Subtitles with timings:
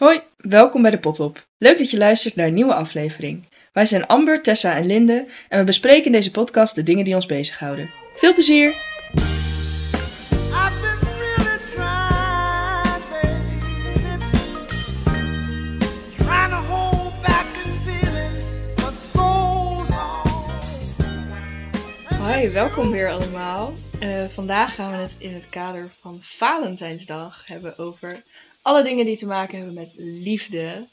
[0.00, 1.46] Hoi, welkom bij de Potop.
[1.58, 3.46] Leuk dat je luistert naar een nieuwe aflevering.
[3.72, 7.14] Wij zijn Amber, Tessa en Linde en we bespreken in deze podcast de dingen die
[7.14, 7.90] ons bezighouden.
[8.14, 8.68] Veel plezier!
[8.68, 8.76] I've
[10.80, 14.38] been really trying, baby.
[16.16, 18.42] Trying to hold back this feeling
[18.76, 19.26] for so
[19.88, 20.28] long.
[22.18, 23.74] Hoi, welkom weer allemaal.
[23.98, 28.22] Eh, vandaag gaan we het in het kader van Valentijnsdag hebben over
[28.62, 30.86] alle dingen die te maken hebben met liefde,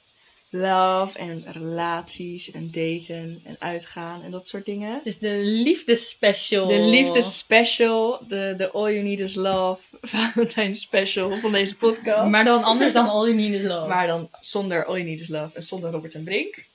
[0.49, 4.93] love en relaties en daten en uitgaan en dat soort dingen.
[4.93, 6.67] Het is de liefdespecial.
[6.67, 12.29] De liefdespecial, de, de All You Need Is Love Valentijns special van deze podcast.
[12.29, 13.87] Maar dan anders dan All You Need Is Love.
[13.87, 16.65] Maar dan zonder All You Need Is Love en zonder Robert en Brink.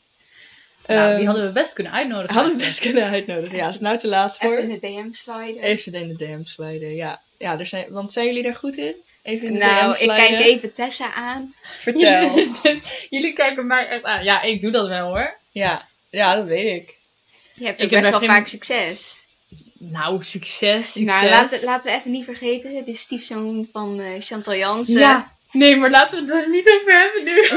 [0.86, 2.34] nou, die Ehm, hadden we best kunnen uitnodigen.
[2.34, 3.56] hadden we best kunnen uitnodigen.
[3.56, 4.52] Ja, is het nou te laat voor?
[4.52, 5.62] Even in de DM sliden.
[5.62, 7.22] Even in de DM sliden, ja.
[7.38, 8.94] ja er zijn, want zijn jullie daar goed in?
[9.22, 11.54] Even in de nou, ik kijk even Tessa aan.
[11.62, 12.46] Vertel.
[13.10, 14.24] Jullie kijken mij echt aan.
[14.24, 15.34] Ja, ik doe dat wel hoor.
[15.52, 15.88] ja.
[16.10, 16.96] ja, dat weet ik.
[17.54, 19.22] Je hebt Ik ook best wel vaak succes.
[19.78, 20.92] Nou, succes.
[20.92, 21.02] succes.
[21.20, 22.76] Nou, laten, laten we even niet vergeten.
[22.76, 24.98] Het is stiefzoon van eh, Chantal Jansen.
[25.00, 25.30] Ja.
[25.52, 27.48] Nee, maar laten we het er niet over hebben nu.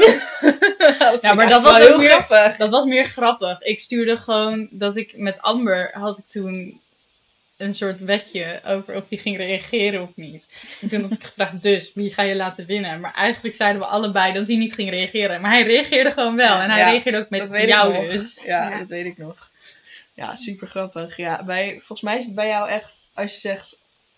[0.98, 2.56] dat Ja, maar dat was ook meer- grappig.
[2.56, 3.60] Dat was meer grappig.
[3.62, 6.80] Ik stuurde gewoon dat ik met Amber had ik toen
[7.56, 10.46] een soort wetje over of die ging reageren of niet.
[10.80, 13.00] En toen had ik gevraagd, dus wie ga je laten winnen?
[13.00, 15.40] Maar eigenlijk zeiden we allebei dat hij niet ging reageren.
[15.40, 16.56] Maar hij reageerde gewoon wel.
[16.58, 18.42] En hij Ja, reageerde ook met jou dus.
[18.44, 18.78] Ja, Ja.
[18.78, 19.50] dat weet ik nog.
[20.14, 21.16] Ja, super grappig.
[21.16, 23.76] Ja, bij, volgens mij is het bij jou echt, als je zegt,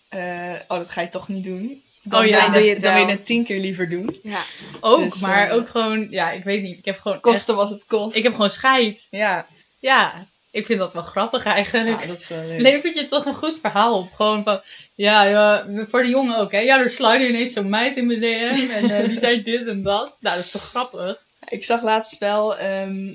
[0.09, 1.83] eh, oh, dat ga je toch niet doen.
[2.03, 3.89] Dan Oh ja, je dan doe je het, dan wil je het tien keer liever
[3.89, 4.19] doen.
[4.23, 4.41] Ja.
[4.79, 6.77] Ook, Dus, maar eh, ook gewoon, ja, ik weet niet.
[6.77, 8.15] Ik heb gewoon Kosten echt- wat het kost.
[8.15, 9.07] Ik heb gewoon scheid.
[9.11, 9.45] Ja,
[9.79, 12.01] Ja, ik vind dat wel grappig eigenlijk.
[12.01, 12.59] ja, dat is wel leuk.
[12.59, 14.11] Levert je toch een goed verhaal op.
[14.11, 14.61] Gewoon van,
[14.95, 16.59] ja, ja, voor de jongen ook, hè.
[16.59, 19.83] Ja, er slide ineens zo'n meid in mijn DM en eh, die zei dit en
[19.83, 20.17] dat.
[20.21, 21.23] Nou, dat is toch grappig?
[21.47, 23.13] Ik zag laatst wel ehm,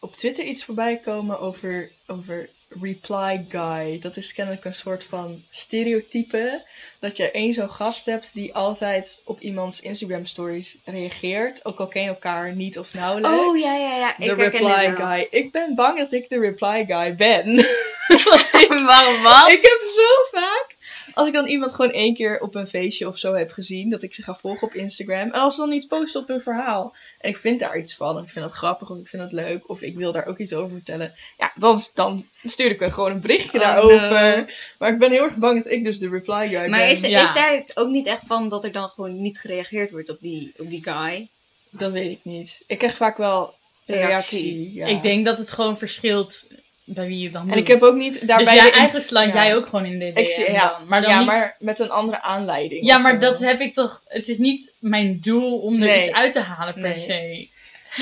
[0.00, 2.48] op Twitter iets voorbij komen over, over
[2.80, 3.98] reply guy.
[4.00, 6.62] Dat is kennelijk een soort van stereotype.
[6.98, 11.64] Dat je één zo'n gast hebt die altijd op iemands Instagram stories reageert.
[11.64, 13.38] Ook al ken je elkaar niet of nauwelijks.
[13.38, 14.18] Oh, ja, ja, ja.
[14.18, 15.26] Ik De reply guy.
[15.30, 17.58] Ik ben bang dat ik de reply guy ben.
[18.12, 19.48] Ik, Waarom wat?
[19.48, 20.76] ik heb zo vaak,
[21.14, 24.02] als ik dan iemand gewoon één keer op een feestje of zo heb gezien, dat
[24.02, 25.18] ik ze ga volgen op Instagram.
[25.18, 26.94] En als ze dan iets posten op hun verhaal.
[27.18, 28.16] En ik vind daar iets van.
[28.16, 29.68] En ik vind dat grappig of ik vind dat leuk.
[29.68, 31.14] Of ik wil daar ook iets over vertellen.
[31.38, 34.36] Ja, dan, dan stuur ik er gewoon een berichtje Oh, daarover.
[34.38, 34.44] no.
[34.78, 36.70] Maar ik ben heel erg bang dat ik dus de reply guy ben.
[36.70, 37.22] Maar is, Ja.
[37.22, 40.52] is daar ook niet echt van dat er dan gewoon niet gereageerd wordt op die,
[40.58, 41.28] op die guy?
[41.70, 42.62] Dat weet ik niet.
[42.66, 43.54] Ik krijg vaak wel
[43.86, 44.06] reactie.
[44.08, 44.74] Reactie.
[44.74, 44.86] ja.
[44.86, 46.46] Ik denk dat het gewoon verschilt
[46.94, 47.56] bij wie je het dan En doet.
[47.56, 48.54] ik heb ook niet daarbij...
[48.54, 49.44] dus jij, eigenlijk sluit ja.
[49.44, 50.88] jij ook gewoon in de DM Ik zie- ja, dan.
[50.88, 51.26] Maar dan ja, niet...
[51.26, 52.86] maar met een andere aanleiding.
[52.86, 53.18] ja, maar zo.
[53.18, 54.02] dat heb ik toch...
[54.08, 55.98] Het is niet mijn doel om er Nee.
[55.98, 56.96] iets uit te halen per Nee.
[56.96, 57.12] se.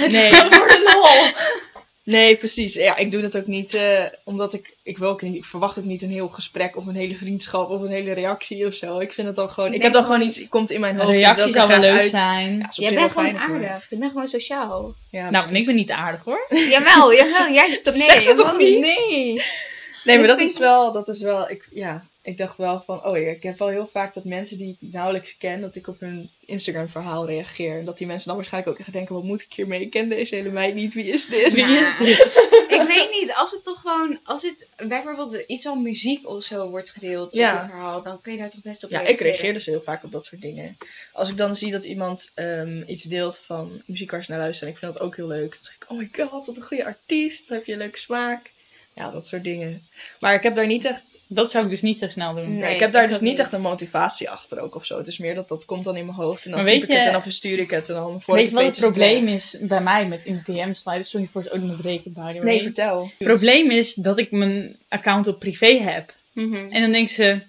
[0.08, 0.22] Nee.
[0.54, 1.42] Voor de lol.
[2.10, 2.74] Nee, precies.
[2.74, 4.76] Ja, ik doe dat ook niet eh, omdat ik...
[4.82, 7.70] Ik, wil ook niet, ik verwacht ook niet een heel gesprek of een hele vriendschap
[7.70, 8.98] of een hele reactie of zo.
[8.98, 9.68] Ik vind het dan gewoon...
[9.70, 10.48] Ik, Ik heb dan gewoon iets...
[10.48, 11.12] komt in mijn Een hoofd.
[11.12, 12.10] ik reactie zou wel leuk uit.
[12.10, 12.58] zijn.
[12.58, 13.86] Ja, Jij bent gewoon aardig.
[13.90, 14.94] Je bent gewoon sociaal.
[15.10, 16.46] Ja, nou, en ik ben niet aardig hoor.
[16.48, 17.52] Jawel, jawel.
[17.58, 18.80] Jij, Dat nee, zegt ze toch niet?
[18.80, 19.42] Nee.
[20.04, 20.92] Nee, maar Dat is wel...
[20.92, 23.04] Dat is wel ik, ja, ik dacht wel van...
[23.04, 25.60] Oh ja, ik heb wel heel vaak dat mensen die ik nauwelijks ken...
[25.60, 27.76] Dat ik op hun Instagram verhaal reageer.
[27.78, 29.14] En dat die mensen dan waarschijnlijk ook echt denken...
[29.14, 29.80] Wat moet ik hiermee?
[29.80, 30.94] Ik ken deze hele meid niet.
[30.94, 31.52] Wie is dit?
[31.52, 32.48] Wie is dit?
[32.80, 36.68] Ik weet niet, als het toch gewoon, als het bijvoorbeeld iets van muziek of zo
[36.68, 37.52] wordt gedeeld Ja.
[37.54, 39.82] op het verhaal, dan kun je daar toch best op Ja, ik reageer dus heel
[39.82, 40.76] vaak op dat soort dingen.
[41.12, 44.72] Als ik dan zie dat iemand ehm, iets deelt van muziek waar ze naar luisteren,
[44.72, 45.50] ik vind dat ook heel leuk.
[45.50, 47.98] Dan zeg ik, oh my god, wat een goede artiest, dan heb je een leuke
[47.98, 48.50] smaak.
[48.94, 49.86] Ja, dat soort dingen.
[50.20, 52.58] Maar ik heb daar niet echt, Dat zou ik dus niet zo snel doen.
[52.58, 52.74] Nee.
[52.74, 54.98] ik heb daar dus ook niet echt een motivatie achter ook of zo.
[54.98, 56.96] Het is meer dat dat komt dan in mijn hoofd en dan typ weet ik
[56.96, 59.26] het en dan verstuur ik het en dan voor Weet je wat weet het probleem
[59.26, 61.04] is bij mij met in de DM sliden?
[61.04, 62.38] Sorry voor het by the way.
[62.38, 63.10] Nee, vertel.
[63.18, 66.12] Het probleem is dat ik mijn account op privé heb.
[66.32, 66.66] Mhm.
[66.70, 67.40] En dan denkt ze,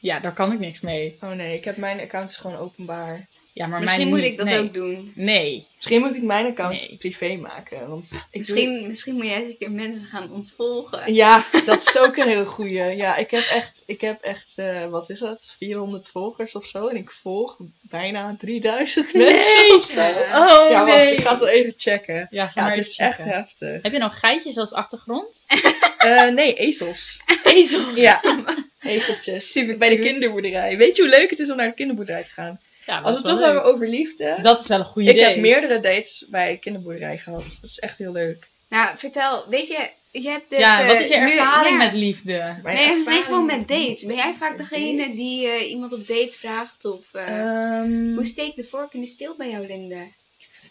[0.00, 1.16] ja, daar kan ik niks mee.
[1.20, 3.26] Oh nee, ik heb mijn account is gewoon openbaar.
[3.54, 4.32] Ja, maar Misschien moet niet.
[4.32, 4.58] ik dat nee.
[4.58, 5.12] ook doen.
[5.14, 5.66] Nee.
[5.74, 6.96] Misschien moet ik mijn account Nee.
[6.98, 11.14] privé maken, want ik doe- Misschien, misschien moet jij eens een keer mensen gaan ontvolgen.
[11.14, 12.72] Ja, dat is ook een heel goeie.
[12.96, 15.54] Ja, ik heb echt, ik heb echt eh, wat is dat?
[15.58, 16.86] 400 volgers of zo.
[16.86, 20.00] En ik volg bijna 3000 mensen of zo.
[20.00, 21.12] Oh ja, wacht, nee.
[21.14, 22.28] ik ga het wel even checken.
[22.30, 23.82] Ja, ga Ja, maar het is echt heftig.
[23.82, 25.42] Heb je nou geitjes als achtergrond?
[25.98, 27.20] Eh, nee, ezels.
[27.44, 27.96] Ezels.
[28.00, 28.20] Ja,
[28.80, 29.50] ezeltjes.
[29.52, 30.76] Super Bij de kinderboerderij.
[30.76, 32.60] Weet je hoe leuk het is om naar de kinderboerderij te gaan?
[32.86, 33.44] Ja, Als we het toch leuk.
[33.44, 34.38] hebben over liefde.
[34.42, 35.26] Dat is wel een goede ik idee.
[35.28, 37.42] heb meerdere dates bij de kinderboerderij gehad.
[37.60, 38.46] Dat is echt heel leuk.
[38.68, 41.84] Nou, vertel, weet je, je hebt dit, Ja, eh, wat is je nu- ervaring ja.
[41.84, 42.56] met liefde?
[42.62, 44.04] Mijn Nee, nee, gewoon met dates.
[44.04, 45.16] Ben jij vaak degene dates?
[45.16, 46.84] die eh, iemand op date vraagt?
[46.84, 50.06] Of, eh, Ehm, Hoe steekt de vork in de steel bij jou, Linde?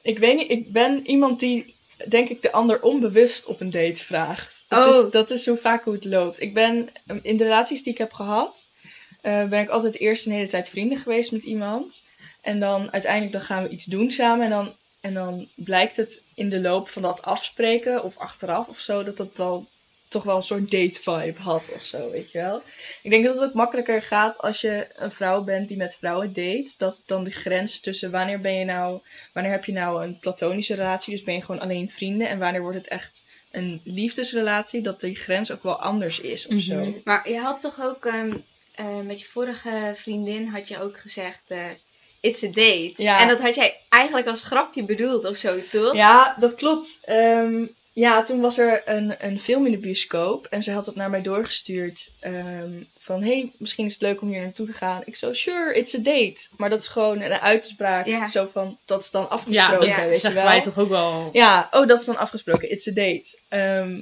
[0.01, 1.75] Ik weet niet, ik ben iemand die,
[2.07, 4.65] denk ik, de ander onbewust op een date vraagt.
[4.67, 5.05] Dat, Oh.
[5.05, 6.41] is, dat is zo vaak hoe het loopt.
[6.41, 8.67] Ik ben, um, in de relaties die ik heb gehad,
[9.23, 12.03] eh, ben ik altijd eerst een hele tijd vrienden geweest met iemand.
[12.41, 14.45] En dan uiteindelijk dan gaan we iets doen samen.
[14.45, 18.79] En dan, en dan blijkt het in de loop van dat afspreken of achteraf of
[18.79, 19.67] zo, dat dat wel
[20.07, 22.61] toch wel een soort date vibe had of zo, weet je wel.
[23.01, 26.33] Ik denk dat het ook makkelijker gaat als je een vrouw bent die met vrouwen
[26.33, 26.71] date.
[26.77, 28.99] Dat dan de grens tussen wanneer ben je nou,
[29.33, 32.27] wanneer heb je nou een platonische relatie, dus ben je gewoon alleen vrienden.
[32.27, 36.59] En wanneer wordt het echt een liefdesrelatie, dat die grens ook wel anders is of
[36.59, 36.75] zo.
[36.75, 36.91] Mhm.
[37.03, 38.37] Maar je had toch ook ehm,
[38.75, 41.65] eh, met je vorige vriendin had je ook gezegd, eh,
[42.19, 42.93] it's a date.
[42.95, 43.21] Ja.
[43.21, 45.93] En dat had jij eigenlijk als grapje bedoeld of zo, toch?
[45.95, 46.99] Ja, dat klopt.
[47.03, 50.95] Ehm, ja, toen was er een, een film in de bioscoop en ze had het
[50.95, 52.11] naar mij doorgestuurd.
[52.19, 55.01] ehm, van, hey, misschien is het leuk om hier naartoe te gaan.
[55.05, 56.37] Ik zo, sure, it's a date.
[56.57, 58.25] Maar dat is gewoon een uitspraak, Ja.
[58.25, 60.43] zo van, dat is dan Ja, afgesproken, dat Ja, weet je wel.
[60.43, 61.29] wij toch ook wel.
[61.33, 63.37] Ja, oh, dat is dan afgesproken, it's a date.
[63.49, 64.01] Ehm,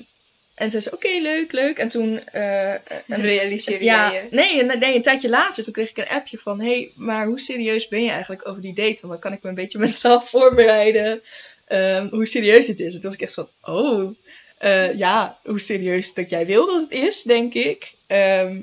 [0.56, 1.78] en ze zei, oké, leuk, leuk.
[1.78, 2.20] En toen...
[2.32, 2.80] een-
[3.22, 4.36] Realiseerde ja, jij je?
[4.36, 6.60] nee, nee, een tijdje later, toen kreeg ik een appje van...
[6.60, 8.98] Hé, hey, maar hoe serieus ben je eigenlijk over die date?
[9.02, 11.22] Want dan kan ik me een beetje mentaal voorbereiden
[11.68, 12.86] ehm, hoe serieus het is.
[12.96, 14.16] En toen was ik echt van, oh,
[14.58, 17.92] eh, ja, hoe serieus dat jij wil dat het is, denk ik.
[18.08, 18.58] Ehm,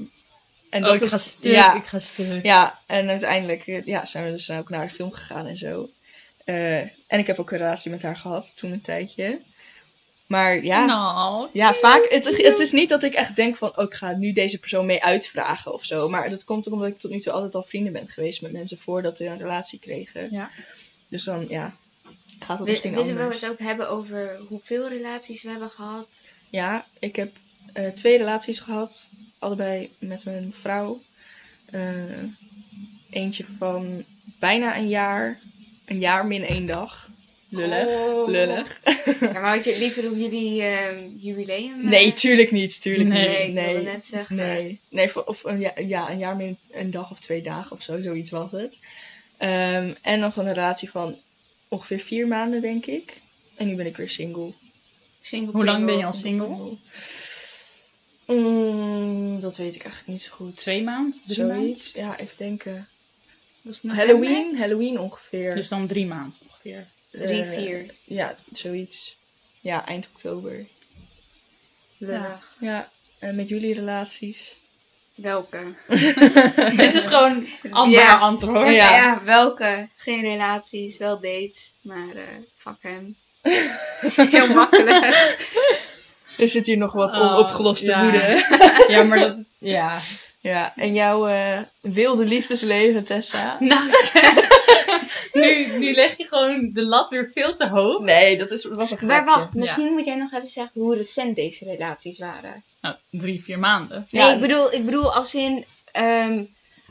[0.70, 2.44] en Oh, dat ik ga is, stuk, ja, ik ga stuk.
[2.44, 5.88] ja, en uiteindelijk eh, ja, zijn we dus ook naar de film gegaan en zo.
[7.06, 9.38] En ik heb ook een relatie met haar gehad, toen een tijdje.
[10.28, 12.06] Maar ja, Nou, ja, vaak.
[12.08, 14.86] Het, het is niet dat ik echt denk van, oh, ik ga nu deze persoon
[14.86, 16.08] mee uitvragen of zo.
[16.08, 18.52] Maar dat komt ook omdat ik tot nu toe altijd al vrienden ben geweest met
[18.52, 20.30] mensen voordat ze een relatie kregen.
[20.30, 20.50] Ja.
[21.08, 21.74] Dus dan, ja,
[22.38, 26.22] gaat dat misschien Willen we het ook hebben over hoeveel relaties we hebben gehad?
[26.50, 27.32] Ja, ik heb
[27.72, 29.06] eh, twee relaties gehad.
[29.38, 31.00] Allebei met een vrouw.
[31.70, 32.22] Eh,
[33.10, 34.04] eentje van
[34.38, 35.38] bijna een jaar.
[35.84, 37.07] Een jaar min één dag.
[37.48, 37.88] Lullig.
[37.88, 38.28] Oh.
[38.28, 38.80] Lullig.
[39.20, 41.80] Ja, maar had je het liever op jullie ehm, jubileum?
[41.84, 41.90] eh?
[41.90, 42.80] Nee, tuurlijk niet.
[42.82, 43.38] Tuurlijk Nee, niet.
[43.38, 43.82] ik wilde Nee.
[43.82, 44.36] net zeggen.
[44.36, 47.72] Nee, nee voor- of een, ja, ja, een jaar min een dag of twee dagen
[47.76, 48.78] of zo, zoiets was het.
[49.36, 51.16] Ehm, en nog een relatie van
[51.68, 53.16] ongeveer vier maanden, denk ik.
[53.56, 54.52] En nu ben ik weer single.
[55.20, 56.76] Single Hoe lang ben je al single?
[58.26, 60.56] Mm, dat weet ik eigenlijk niet zo goed.
[60.56, 61.20] Twee maanden?
[61.26, 61.62] Drie maanden?
[61.64, 61.92] Zoiets.
[61.92, 62.88] Ja, even denken.
[63.62, 63.96] November?
[63.96, 65.54] Halloween, Halloween ongeveer.
[65.54, 66.86] Dus dan drie maanden ongeveer.
[67.10, 67.86] Drie, Eh, vier.
[68.04, 69.16] Ja, zoiets.
[69.60, 70.66] Ja, eind oktober.
[71.98, 72.54] Lullig.
[72.60, 72.88] Ja,
[73.18, 74.56] en met jullie relaties?
[75.14, 75.58] Welke?
[76.76, 78.18] Dit is gewoon Amber Ja.
[78.18, 78.66] antwoord.
[78.76, 78.96] Ja.
[78.96, 79.20] Ja.
[79.24, 79.88] welke?
[79.96, 81.72] Geen relaties, wel dates.
[81.80, 82.22] Maar eh
[82.56, 83.16] fuck hem.
[84.30, 85.04] Heel makkelijk.
[86.38, 88.44] Er zit hier nog wat Oh, onopgeloste woede.
[88.88, 89.44] Ja, maar dat...
[89.58, 89.98] Ja.
[90.40, 93.56] Ja, en jouw eh, wilde liefdesleven, Tessa?
[93.60, 94.48] Nou, zeg.
[95.32, 98.00] Nu, nu leg je gewoon de lat weer veel te hoog.
[98.00, 99.06] Nee, dat is, was een grapje.
[99.06, 102.64] Maar wacht, misschien moet jij nog even zeggen hoe recent deze relaties waren.
[102.80, 104.06] Nou, drie, vier maanden.
[104.10, 104.32] Nee, Ja.
[104.34, 105.64] ik, bedoel, ik bedoel als in...
[105.92, 106.44] ehm,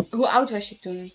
[0.10, 1.14] hoe oud was je toen?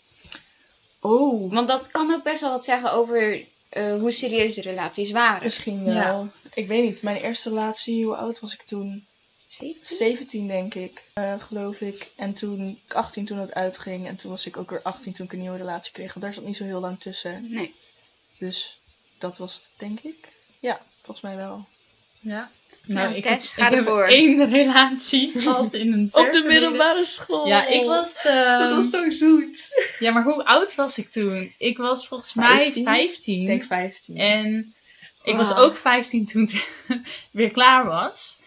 [1.01, 5.11] Oh, Want dat kan ook best wel wat zeggen over eh, hoe serieus de relaties
[5.11, 5.43] waren.
[5.43, 5.95] misschien wel.
[5.95, 6.27] Ja.
[6.55, 9.07] Ik weet niet, mijn eerste relatie, hoe oud was ik toen?
[9.59, 9.87] Zeker?
[9.87, 12.11] 17 denk ik, eh, geloof ik.
[12.17, 14.07] En toen, 18 toen het uitging.
[14.07, 16.15] En toen was ik ook weer 18 toen ik een nieuwe relatie kreeg.
[16.15, 17.47] Want daar zat niet zo heel lang tussen.
[17.51, 17.75] Nee.
[18.39, 18.81] Dus
[19.19, 20.29] dat was het, denk ik.
[20.59, 21.65] Ja, volgens mij wel.
[22.21, 22.51] Ja.
[22.85, 24.05] Nou, ik, Tess, heb, ga ik heb ervoor.
[24.05, 27.05] één relatie gehad in een ver verleden.
[27.07, 27.47] school.
[27.47, 28.25] Ja, ik was...
[28.25, 29.69] ehm, Dat was zo zoet.
[29.99, 31.55] Ja, maar hoe oud was ik toen?
[31.59, 32.85] Ik was volgens mij 15?
[32.85, 33.41] 15.
[33.41, 34.17] Ik denk 15.
[34.17, 34.75] En
[35.23, 35.63] ik was Wauw.
[35.65, 36.69] ook 15 toen het
[37.31, 38.39] weer klaar was.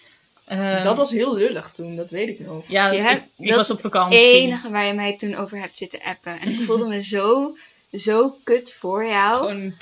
[0.45, 2.63] Ehm, dat was heel lullig toen, dat weet ik nog.
[2.67, 4.19] Ja, Je ik, hebt- ik dat was op Het vakantie.
[4.31, 6.39] enige waar je mij toen over hebt zitten appen.
[6.39, 7.57] En ik voelde me zo,
[7.93, 9.37] zo kut voor jou.
[9.39, 9.75] Gewoon een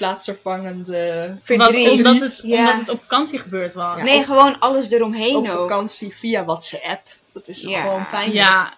[1.43, 1.89] Verdriet.
[1.97, 2.59] omdat, het, Ja.
[2.59, 3.97] omdat het op vakantie gebeurd was.
[3.97, 4.03] Ja.
[4.03, 5.69] Nee, gewoon alles eromheen op ook.
[5.69, 7.01] vakantie via WhatsApp.
[7.33, 7.81] Dat is Ja.
[7.81, 8.35] gewoon pijnlijk.
[8.35, 8.73] Ja,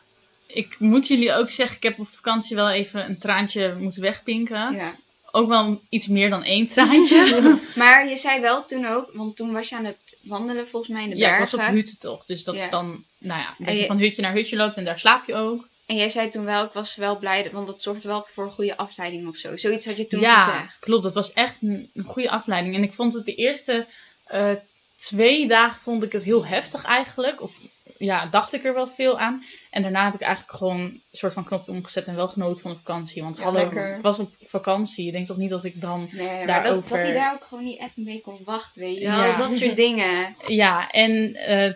[0.47, 4.73] ik moet jullie ook zeggen, ik heb op vakantie wel even een traantje moeten wegpinken.
[4.73, 4.95] Ja.
[5.35, 7.23] Ook wel iets meer dan één traantje.
[7.75, 11.03] Maar je zei wel toen ook, want toen was je aan het wandelen volgens mij
[11.03, 11.57] in de ja, ik bergen.
[11.57, 12.25] was op hutje toch.
[12.25, 12.63] Dus dat Ja.
[12.63, 15.27] is dan, nou ja, dat je je- van hutje naar hutje loopt en daar slaap
[15.27, 15.67] je ook.
[15.85, 18.51] En jij zei toen wel, ik was wel blij, want dat zorgt wel voor een
[18.51, 19.55] goede afleiding of zo.
[19.57, 20.77] Zoiets had je toen ja, gezegd.
[20.79, 21.03] klopt.
[21.03, 22.75] Dat was echt een, een goede afleiding.
[22.75, 23.85] En ik vond het de eerste
[24.25, 24.51] eh,
[24.95, 27.41] twee dagen vond ik het heel heftig eigenlijk.
[27.41, 27.59] Of
[27.97, 29.43] ja, dacht ik er wel veel aan.
[29.69, 32.71] En daarna heb ik eigenlijk gewoon een soort van knopje omgezet en wel genoten van
[32.71, 33.21] de vakantie.
[33.23, 33.95] Want Ja, hallo, lekker.
[33.95, 35.05] ik was op vakantie.
[35.05, 36.09] Je denkt toch niet dat ik dan...
[36.11, 39.25] Nee, dat, hij daar ook gewoon niet even mee kon wachten, weet je wel.
[39.25, 39.37] Ja.
[39.37, 40.35] Dat soort dingen.
[40.47, 41.73] Ja, en eh,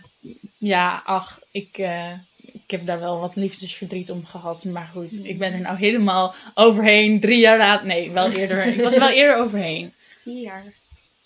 [0.58, 2.12] ja, ach, ik, eh,
[2.42, 4.64] ik heb daar wel wat liefdesverdriet om gehad.
[4.64, 7.20] Maar goed, ik ben er nou helemaal overheen.
[7.20, 7.86] Drie jaar later.
[7.86, 8.66] Nee, wel eerder.
[8.66, 9.94] ik was er wel eerder overheen.
[10.30, 10.74] 19 jaar.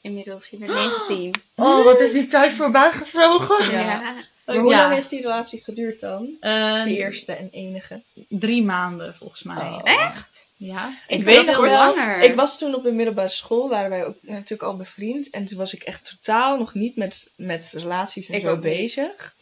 [0.01, 1.33] Inmiddels, je bent 19.
[1.55, 3.71] Oh, wat is die tijd voorbij gevlogen?
[3.71, 4.13] Ja.
[4.45, 4.81] Maar hoe Ja.
[4.81, 6.37] lang heeft die relatie geduurd dan?
[6.39, 8.01] Eh, De eerste en enige.
[8.29, 9.55] Drie maanden volgens mij.
[9.57, 9.81] Oh.
[9.83, 10.47] Echt?
[10.55, 10.93] Ja.
[11.07, 12.21] Ik, Ik weet nog wel langer.
[12.21, 15.29] Ik was toen op de middelbare school, waren wij ook natuurlijk al bevriend.
[15.29, 18.53] En toen was ik echt totaal nog niet met, met relaties en Ik zo ook
[18.63, 18.63] niet.
[18.63, 19.35] bezig.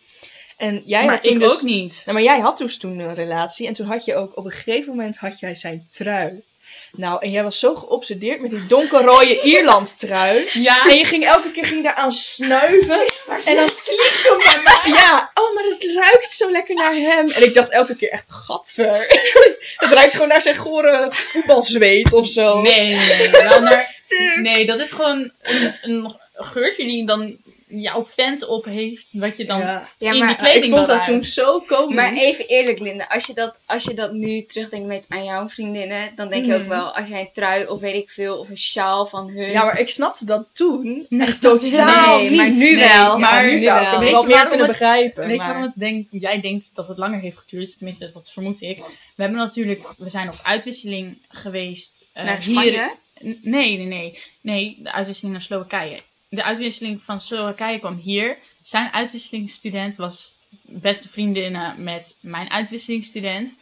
[0.57, 2.01] En jij maar had toen ik dus, ook niet.
[2.05, 3.67] Nou, maar jij had dus toen een relatie.
[3.67, 6.43] En toen had je ook op een gegeven moment had jij zijn trui.
[6.91, 10.49] Nou, en jij was zo geobsedeerd met die donkerrode Ierland trui.
[10.53, 10.89] Ja.
[10.89, 13.01] En je ging elke keer ging daaraan snuiven.
[13.45, 14.93] En dan sliep toen bij mij.
[14.93, 17.29] Ja, oh, maar het ruikt zo lekker naar hem.
[17.29, 19.05] En ik dacht elke keer echt, gadver.
[19.77, 22.61] het ruikt gewoon naar zijn gore voetbalzweet of zo.
[22.61, 23.31] Nee, nee, nee.
[23.31, 24.35] Wel naar, Stuk.
[24.35, 27.37] nee, dat is gewoon een, een geurtje die dan
[27.71, 29.09] jouw vent op heeft.
[29.13, 29.89] Wat je dan Ja.
[29.97, 31.95] Ja, in maar die kleding Ik vond dat toen zo komisch.
[31.95, 35.47] Maar even eerlijk, Linda, als je dat, als je dat nu terugdenkt met aan jouw
[35.49, 36.69] vriendinnen, dan denk je ook Mhm.
[36.69, 39.49] wel, als jij een trui of weet ik veel, of een sjaal van hun.
[39.51, 41.05] Ja, maar ik snapte dat toen.
[41.09, 42.37] Nee, echt totaal Nee, niet.
[42.37, 43.17] maar nu Nee, wel.
[43.19, 45.23] maar Ja, nu nu zou ik het je meer kunnen het- begrijpen.
[45.23, 45.47] Weet je maar...
[45.47, 47.77] waarom het denk, jij denkt dat het langer heeft geduurd?
[47.77, 48.77] Tenminste, dat vermoed ik.
[49.15, 52.05] We hebben natuurlijk, we zijn op uitwisseling geweest.
[52.13, 52.71] eh, Naar Spanje?
[52.71, 54.19] Hier, nee, nee, nee.
[54.41, 55.99] Nee, de uitwisseling naar Slowakije.
[56.33, 58.37] De uitwisseling van Slowakije kwam hier.
[58.63, 63.55] Zijn uitwisselingsstudent was beste vriendinnen met mijn uitwisselingsstudent.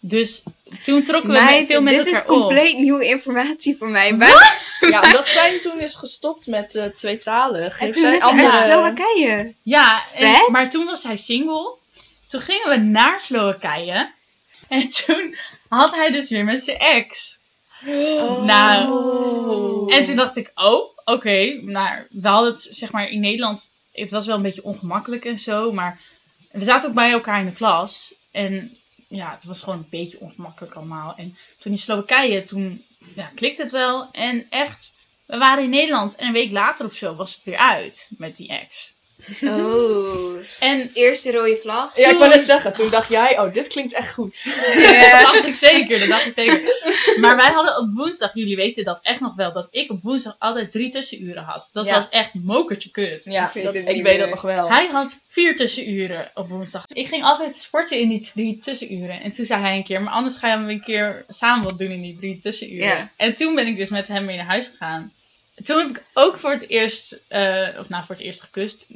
[0.00, 0.42] Dus
[0.84, 2.38] toen trokken we Meid, veel met dit is elkaar op.
[2.38, 4.16] compleet nieuwe informatie voor mij.
[4.16, 4.76] Wat?
[4.80, 7.78] Ja, omdat Fijn toen is gestopt met eh tweetalig.
[7.78, 8.52] En Heeft toen zij andere...
[8.52, 9.54] Slowakije.
[9.62, 11.74] Ja, en- maar toen was hij single.
[12.26, 14.10] Toen gingen we naar Slowakije.
[14.68, 15.36] En toen
[15.68, 17.38] had hij dus weer met zijn ex.
[18.44, 19.04] Nou,
[19.86, 19.94] Oh.
[19.94, 21.60] En toen dacht ik, oh, oké.
[21.62, 23.70] nou, we hadden het zeg maar in Nederland.
[23.92, 25.72] Het was wel een beetje ongemakkelijk en zo.
[25.72, 26.00] Maar
[26.50, 28.14] we zaten ook bij elkaar in de klas.
[28.30, 28.76] En
[29.08, 31.14] ja, het was gewoon een beetje ongemakkelijk allemaal.
[31.16, 34.08] En toen in Slowakije, toen ja, klikte het wel.
[34.12, 34.94] En echt,
[35.26, 36.14] we waren in Nederland.
[36.14, 38.94] En een week later of zo was het weer uit met die ex.
[39.44, 40.36] Oh.
[40.60, 41.96] En eerste rode vlag.
[41.96, 42.72] Ja, ik wou net zeggen.
[42.74, 44.44] Toen dacht jij, oh, dit klinkt echt goed.
[44.74, 46.60] dat dacht ik zeker, dat dacht ik zeker.
[47.20, 50.36] Maar wij hadden op woensdag, jullie weten dat echt nog wel, dat ik op woensdag
[50.38, 51.70] altijd drie tussenuren had.
[51.72, 51.94] Dat Ja.
[51.94, 53.24] was echt mokertje kut.
[53.24, 54.20] Ja, Ik weet dat- het ik niet weet meer.
[54.20, 54.68] dat nog wel.
[54.68, 56.84] Hij had vier tussenuren op woensdag.
[56.86, 59.20] Ik ging altijd sporten in die drie tussenuren.
[59.20, 61.90] En toen zei hij een keer, maar anders ga je een keer samen wat doen
[61.90, 62.86] in die drie tussenuren.
[62.88, 63.10] Ja.
[63.16, 65.12] En toen ben ik dus met hem mee naar huis gegaan.
[65.62, 68.86] Toen heb ik ook voor het eerst, eh, of nou voor het eerst gekust.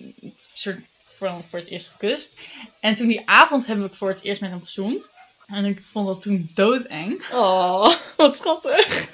[0.54, 2.38] Soort van voor het eerst gekust.
[2.80, 5.10] En toen die avond heb ik voor het eerst met hem gezoend.
[5.46, 7.24] En ik vond dat toen doodeng.
[7.32, 9.10] Oh, wat schattig.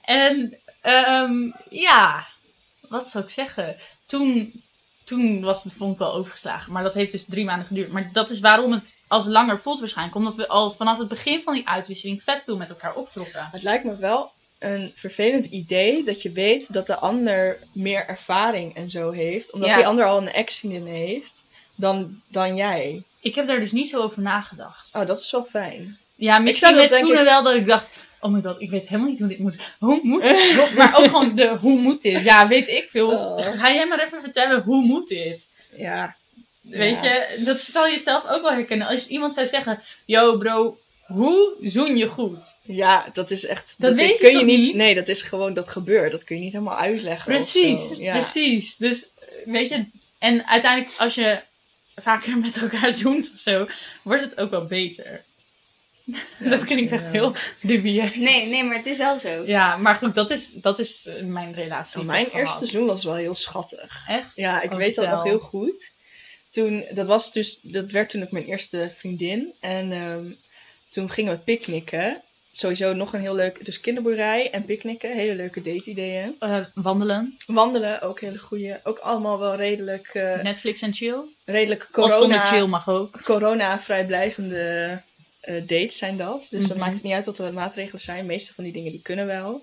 [0.00, 2.26] En ehm, ja,
[2.88, 3.76] wat zou ik zeggen?
[4.06, 4.62] Toen,
[5.04, 6.72] toen was het, vond ik wel overgeslagen.
[6.72, 7.92] Maar dat heeft dus drie maanden geduurd.
[7.92, 10.16] Maar dat is waarom het als langer voelt waarschijnlijk.
[10.16, 13.48] Omdat we al vanaf het begin van die uitwisseling vet veel met elkaar optrokken.
[13.52, 18.76] Het lijkt me wel een vervelend idee dat je weet dat de ander meer ervaring
[18.76, 19.52] en zo heeft.
[19.52, 19.76] Omdat Ja.
[19.76, 23.02] die ander al een ex-vriendin heeft dan, dan jij.
[23.20, 24.94] Ik heb daar dus niet zo over nagedacht.
[24.94, 25.98] Oh, dat is wel fijn.
[26.14, 27.90] ja, misschien met zoenen ik- wel dat ik dacht...
[28.20, 29.56] Oh my god, ik weet helemaal niet hoe dit moet.
[29.78, 32.22] Hoe moet hoe- Maar ook gewoon de hoe moet dit?
[32.22, 33.08] Ja, weet ik veel.
[33.10, 33.46] Oh.
[33.58, 35.48] Ga jij maar even vertellen hoe moet dit?
[35.76, 36.16] Ja.
[36.60, 37.04] Weet Ja.
[37.04, 38.86] je, dat zal je zelf ook wel herkennen.
[38.86, 42.56] Als iemand zou zeggen, yo bro, hoe zoen je goed?
[42.62, 43.74] Ja, dat is echt.
[43.78, 44.58] Dat weet je kun je toch niet.
[44.58, 44.74] niet?
[44.74, 46.12] Nee, dat is gewoon dat gebeurt.
[46.12, 47.32] Dat kun je niet helemaal uitleggen.
[47.32, 47.96] Precies.
[47.96, 48.12] Ja.
[48.12, 48.76] precies.
[48.76, 49.08] Dus
[49.44, 49.84] weet je,
[50.18, 51.40] en uiteindelijk als je
[51.96, 53.68] vaker met elkaar zoent of zo,
[54.02, 55.24] wordt het ook wel beter.
[56.50, 57.10] dat klinkt echt ja.
[57.10, 58.14] heel dubieus.
[58.14, 59.46] Nee, nee, maar het is wel zo.
[59.46, 61.96] Ja, maar goed, dat is, dat is eh, mijn relatie.
[61.96, 62.58] Nou, mijn eerste gehad.
[62.58, 64.04] seizoen was wel heel schattig.
[64.06, 64.36] Echt?
[64.36, 65.90] Ja, ik Oh, weet dat nog heel goed.
[66.50, 69.52] Toen, dat was dus, dat werd toen ook mijn eerste vriendin.
[69.60, 70.30] En ehm,
[70.88, 72.22] toen gingen we picknicken.
[72.52, 75.12] Sowieso nog een heel leuk, dus kinderboerderij en picknicken.
[75.16, 76.36] Hele leuke date-ideeën.
[76.38, 78.80] Eh, wandelen, Wandelen, ook hele goede.
[78.84, 81.18] Ook allemaal wel redelijk, eh, Netflix en chill.
[81.44, 83.20] redelijk Of zonder corona, chill mag ook.
[83.24, 85.00] corona-vrijblijvende
[85.40, 86.46] eh, dates zijn dat.
[86.50, 86.78] Dus dat Mhm.
[86.78, 88.20] maakt het niet uit wat de maatregelen zijn.
[88.20, 89.62] De meeste van die dingen die kunnen wel.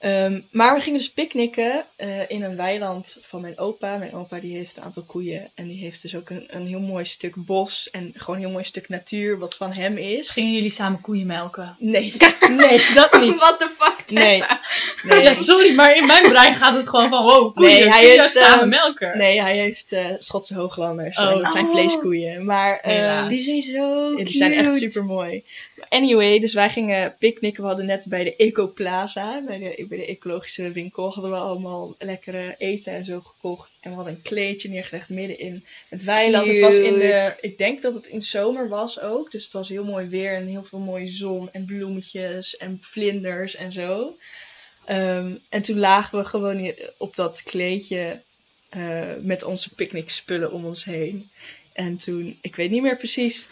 [0.00, 3.96] Ehm, maar we gingen dus picknicken eh, in een weiland van mijn opa.
[3.96, 5.50] Mijn opa die heeft een aantal koeien.
[5.54, 7.88] En die heeft dus ook een, een heel mooi stuk bos.
[7.90, 10.28] En gewoon een heel mooi stuk natuur wat van hem is.
[10.30, 11.76] Gingen jullie samen koeien melken?
[11.78, 12.14] Nee,
[12.56, 13.38] nee, dat niet.
[13.38, 14.38] What the fuck, Nee.
[14.38, 14.60] Tessa?
[15.02, 18.04] Nee, Ja, sorry, maar in mijn brein gaat het gewoon van, wow, koeien, Nee, hij
[18.04, 19.18] heeft, samen ehm, melken?
[19.18, 21.18] nee hij heeft eh, Schotse hooglanders.
[21.18, 21.30] Oh.
[21.30, 21.70] en dat zijn Oh.
[21.70, 22.44] vleeskoeien.
[22.44, 25.44] Maar ehm, die zijn zo Ja, die zijn echt super mooi.
[25.88, 27.62] Anyway, dus wij gingen picknicken.
[27.62, 31.36] We hadden net bij de Eco Plaza, bij de, bij de ecologische winkel, hadden we
[31.36, 33.78] allemaal lekkere eten en zo gekocht.
[33.80, 36.46] En we hadden een kleedje neergelegd midden in het weiland.
[36.46, 39.30] Het was in de, ik denk dat het in zomer was ook.
[39.30, 43.56] Dus het was heel mooi weer en heel veel mooie zon en bloemetjes en vlinders
[43.56, 44.16] en zo.
[44.84, 48.20] Ehm, en toen lagen we gewoon hier op dat kleedje
[48.68, 51.30] eh, met onze picknickspullen om ons heen.
[51.72, 53.48] En toen, ik weet niet meer precies.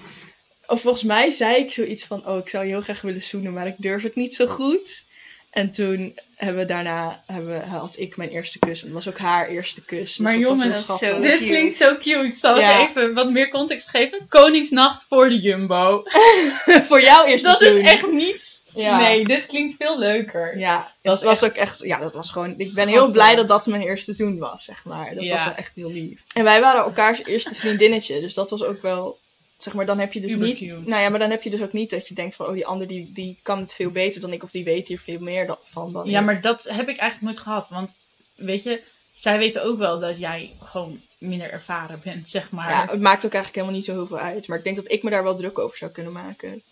[0.70, 3.52] Of volgens mij zei ik zoiets van: Oh, ik zou je heel graag willen zoenen,
[3.52, 5.06] maar ik durf het niet zo goed.
[5.50, 8.78] En toen hebben we daarna, hebben had ik mijn eerste kus.
[8.80, 9.98] En het was ook haar eerste kus.
[10.00, 11.20] Dus Maar dat jongens, zo.
[11.20, 11.44] Dit cute.
[11.44, 12.28] klinkt zo cute.
[12.32, 14.26] Zal ik even wat meer context geven?
[14.28, 16.02] Koningsnacht voor de Jumbo.
[16.88, 17.82] Voor jou eerste Dat is zoen.
[17.84, 18.64] echt niets.
[18.75, 19.00] Ja.
[19.00, 20.58] Nee, dit klinkt veel leuker.
[20.58, 21.82] Ja, Dat dat was echt ook echt.
[21.82, 22.50] Ja, dat was gewoon.
[22.50, 22.94] Ik ben schattig.
[22.94, 25.14] heel blij dat dat mijn eerste seizoen was, zeg maar.
[25.14, 25.32] Dat Ja.
[25.32, 26.20] was wel echt heel lief.
[26.34, 29.18] En wij waren elkaars eerste vriendinnetje, dus dat was ook wel.
[29.58, 30.58] Zeg maar, dan heb je dus Uber niet.
[30.58, 30.88] cute.
[30.88, 32.66] Nou ja, maar dan heb je dus ook niet dat je denkt van, oh, die
[32.66, 35.46] ander die, die kan het veel beter dan ik, of die weet hier veel meer
[35.46, 36.24] dan, van dan Ja, ik.
[36.24, 37.68] maar dat heb ik eigenlijk nooit gehad.
[37.68, 38.00] Want
[38.34, 42.70] weet je, zij weten ook wel dat jij gewoon minder ervaren bent, zeg maar.
[42.70, 44.48] Ja, Ja, het maakt ook eigenlijk helemaal niet zo heel veel uit.
[44.48, 46.62] Maar ik denk dat ik me daar wel druk over zou kunnen maken.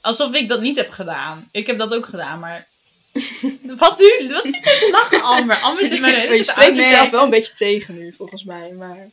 [0.00, 1.48] alsof ik dat niet heb gedaan.
[1.52, 2.66] Ik heb dat ook gedaan, maar...
[3.76, 4.28] wat nu?
[4.28, 5.56] Wat zit je te lachen, Amber?
[5.56, 8.72] Amber zit Maar je spreekt jezelf wel een beetje tegen nu, volgens mij.
[8.72, 9.10] Maar...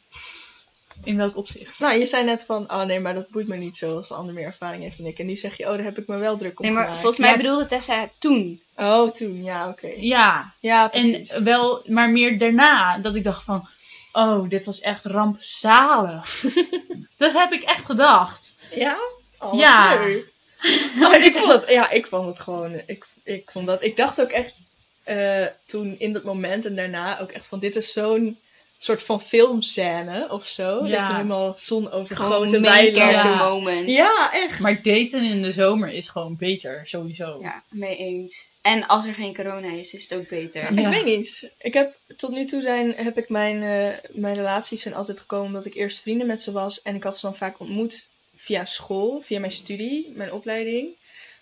[1.03, 1.79] In welk opzicht?
[1.79, 4.13] Nou, je zei net van, oh nee, maar dat boeit me niet zo als de
[4.13, 5.19] ander meer ervaring heeft dan ik.
[5.19, 7.01] En nu zeg je, oh, daar heb ik me wel druk om Nee, maar gemaakt.
[7.01, 7.37] volgens mij Ja.
[7.37, 8.61] bedoelde Tessa toen.
[8.75, 9.91] Oh, toen, ja, oké.
[9.97, 11.29] Ja, Ja, precies.
[11.29, 12.97] en wel, maar meer daarna.
[12.97, 13.67] Dat ik dacht van,
[14.11, 16.41] oh, dit was echt rampzalig.
[17.17, 18.55] dat heb ik echt gedacht.
[18.75, 18.97] Ja?
[19.39, 19.93] Oh, Ja.
[19.93, 20.17] ja.
[20.99, 24.21] Maar ik vond het, ja, ik vond het gewoon, ik, ik vond dat, ik dacht
[24.21, 24.63] ook echt
[25.03, 28.39] eh, toen in dat moment en daarna ook echt van, dit is zo'n
[28.83, 30.79] soort van filmscène of zo.
[30.79, 31.07] Dat Ja.
[31.07, 33.39] je helemaal zon overgoten main weiland.
[33.53, 33.89] moment.
[33.89, 34.59] Ja, echt.
[34.59, 37.37] Maar daten in de zomer is gewoon beter, sowieso.
[37.41, 38.47] Ja, mee eens.
[38.61, 40.73] En als er geen corona is, is het ook beter.
[40.73, 40.87] Ja.
[40.89, 41.49] Ik weet niet.
[41.59, 45.45] Ik heb tot nu toe zijn, heb ik mijn, eh, mijn relaties zijn altijd gekomen
[45.47, 46.81] omdat ik eerst vrienden met ze was.
[46.81, 50.87] En ik had ze dan vaak ontmoet via school, via mijn studie, mijn opleiding.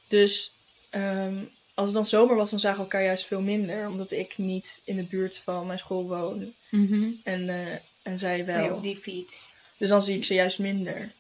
[0.08, 0.52] Dus
[0.90, 1.36] ehm,
[1.80, 3.88] als het dan zomer was, dan zagen we elkaar juist veel minder.
[3.88, 6.54] Omdat ik niet in de buurt van mijn school woon.
[6.70, 7.10] Mhm.
[7.24, 8.58] En, eh, en zij wel.
[8.58, 9.54] Nee, op die fiets.
[9.78, 10.96] Dus dan zie ik ze juist minder.
[10.96, 11.12] En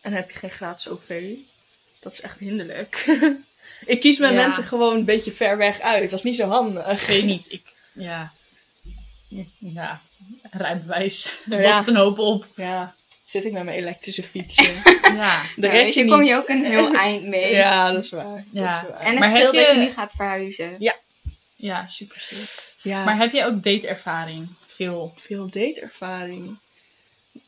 [0.00, 1.34] dan heb je geen gratis OV.
[1.98, 3.06] Dat is echt hinderlijk.
[3.86, 4.42] ik kies mijn Ja.
[4.42, 6.10] mensen gewoon een beetje ver weg uit.
[6.10, 7.06] Dat is niet zo handig.
[7.06, 7.62] Weet niet, ik...
[7.92, 8.32] Ja.
[9.58, 10.00] Ja,
[10.50, 11.32] rijbewijs.
[11.44, 11.86] Lost ja.
[11.86, 12.46] een hoop op.
[12.56, 12.94] Ja,
[13.30, 14.72] zit ik met mijn elektrische fietsje.
[15.14, 15.42] Ja.
[15.56, 17.54] De weet je je, kom je ook een heel eind mee.
[17.54, 18.44] Ja, dat is waar.
[18.50, 18.80] Ja.
[18.80, 19.00] Dat is waar.
[19.00, 20.76] En het Maar scheelt dat je- je nu gaat verhuizen.
[21.56, 22.74] Ja, super sick.
[22.82, 24.48] ja, Maar heb jij ook dateervaring?
[24.66, 25.14] Veel.
[25.16, 26.56] veel dateervaring.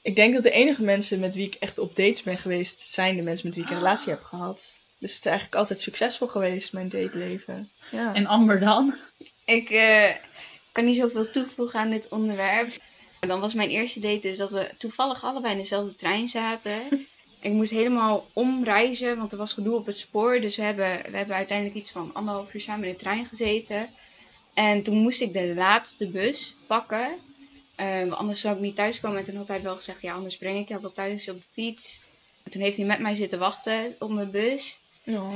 [0.03, 3.16] Ik denk dat de enige mensen met wie ik echt op dates ben geweest, zijn
[3.16, 4.79] de mensen met wie ik een relatie heb gehad.
[4.99, 7.71] Dus het is eigenlijk altijd succesvol geweest, mijn dateleven.
[7.90, 8.14] Ja.
[8.14, 8.95] En Amber dan?
[9.45, 10.11] Ik eh,
[10.73, 12.68] kan niet zoveel toevoegen aan dit onderwerp.
[13.26, 16.80] Dan was mijn eerste date dus dat we toevallig allebei in dezelfde trein zaten.
[17.40, 20.40] Ik moest helemaal omreizen, want er was gedoe op het spoor.
[20.40, 23.90] Dus we hebben, we hebben uiteindelijk iets van anderhalf uur samen in de trein gezeten.
[24.54, 27.14] En toen moest ik de laatste bus pakken.
[27.74, 29.18] Eh, want anders zou ik niet thuiskomen.
[29.18, 31.48] En toen had hij wel gezegd, ja anders breng ik jou wel thuis op de
[31.50, 32.00] fiets.
[32.42, 34.78] En toen heeft hij met mij zitten wachten op mijn bus.
[35.02, 35.30] Ja.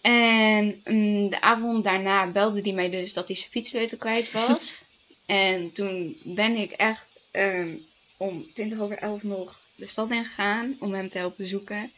[0.00, 4.84] En mm, de avond daarna belde hij mij dus dat hij zijn fietssleutel kwijt was.
[5.26, 7.68] en toen ben ik echt ehm,
[8.16, 11.92] om 20 over 11 nog de stad in gegaan om hem te helpen zoeken.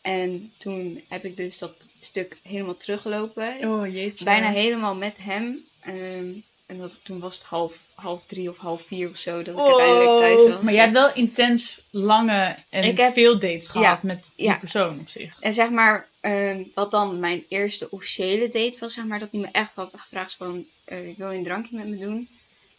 [0.00, 3.56] En toen heb ik dus dat stuk helemaal teruggelopen.
[3.68, 4.24] Oh jeetje.
[4.24, 5.64] Bijna helemaal met hem.
[5.80, 6.30] Ehm,
[6.66, 9.60] en dat, toen was het half, half drie of half vier of zo dat ik
[9.60, 9.66] Oh.
[9.66, 10.62] uiteindelijk thuis was.
[10.62, 14.46] Maar jij hebt wel intens lange en Ik heb- veel dates gehad Ja, met die
[14.46, 14.56] ja.
[14.56, 15.36] persoon op zich.
[15.40, 19.40] En zeg maar, ehm, wat dan mijn eerste officiële date was, zeg maar, dat hij
[19.40, 22.28] me echt had gevraagd van, eh, wil je een drankje met me doen?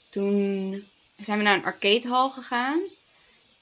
[0.09, 0.87] Toen
[1.21, 2.79] zijn we naar een arcadehal gegaan.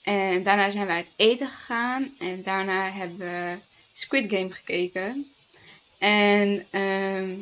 [0.03, 2.15] En daarna zijn we uit eten gegaan.
[2.19, 3.55] En daarna hebben we
[3.93, 5.31] Squid Game gekeken.
[5.97, 7.33] En ehm,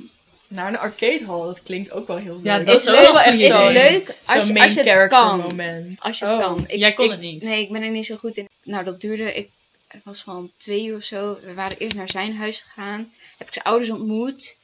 [0.48, 2.44] Naar een arcadehal, dat klinkt ook wel heel leuk.
[2.46, 4.74] Ja, dat is is ook leuk, wel echt is zo'n- leuk als, je, main als
[4.74, 5.40] je het character kan.
[5.40, 6.00] moment.
[6.00, 6.64] Als je het Oh, kan.
[6.68, 7.44] Ik, jij kon ik- het niet.
[7.44, 8.50] Nee, ik ben er niet zo goed in.
[8.64, 9.50] Nou, dat duurde, ik,
[9.88, 11.40] het was van twee uur of zo.
[11.44, 13.12] We waren eerst naar zijn huis gegaan.
[13.38, 14.56] Heb ik zijn ouders ontmoet.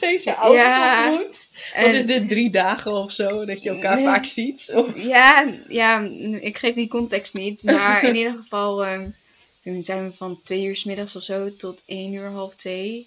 [0.00, 1.10] Deze ouders Ja.
[1.12, 1.48] ontmoet.
[1.76, 4.04] Wat is dit, drie dagen of zo, dat je elkaar Nee.
[4.04, 4.70] vaak ziet?
[4.74, 5.04] Of...
[5.04, 6.00] Ja, ja,
[6.40, 7.62] ik geef die context niet.
[7.62, 9.08] Maar in ieder geval, ehm,
[9.62, 13.06] toen zijn we van twee uur 's middags of zo tot één uur, half twee.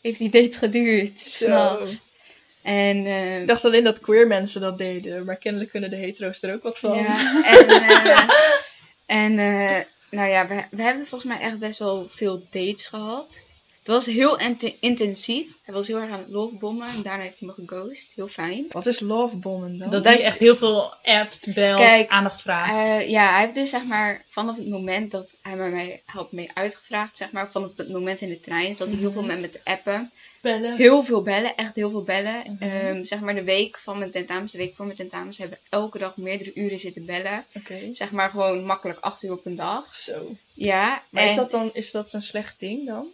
[0.00, 2.00] Heeft die date geduurd, s'nachts.
[2.62, 6.42] En, ehm, Ik dacht alleen dat queer mensen dat deden, maar kennelijk kunnen de hetero's
[6.42, 6.98] er ook wat van.
[6.98, 8.28] ja, en, eh,
[9.06, 13.40] en eh, nou ja, we, we hebben volgens mij echt best wel veel dates gehad.
[13.80, 15.48] Het was heel int- intensief.
[15.62, 16.88] Hij was heel erg aan het lovebommen.
[16.88, 18.12] En daarna heeft hij me geghost.
[18.14, 18.66] Heel fijn.
[18.70, 19.90] Wat is lovebommen dan?
[19.90, 22.88] Dat hij echt heel veel appt, belt, Kijk, aandacht vraagt.
[22.88, 26.50] Eh, ja, hij heeft dus zeg maar vanaf het moment dat hij mij had mee
[26.54, 29.50] uitgevraagd, zeg maar, vanaf het moment in de trein, zat hij heel veel met me
[29.50, 30.10] te appen.
[30.40, 30.76] Bellen.
[30.76, 32.42] Heel veel bellen, echt heel veel bellen.
[32.60, 32.62] Mhm.
[32.70, 35.76] Ehm, zeg maar de week van mijn tentamens, de week voor mijn tentamens, hebben we
[35.76, 37.44] elke dag meerdere uren zitten bellen.
[37.54, 37.78] Oké.
[37.92, 39.94] Zeg maar gewoon makkelijk acht uur op een dag.
[39.94, 40.34] Zo.
[40.54, 43.06] Ja, Maar en- is dat dan is dat een slecht ding dan?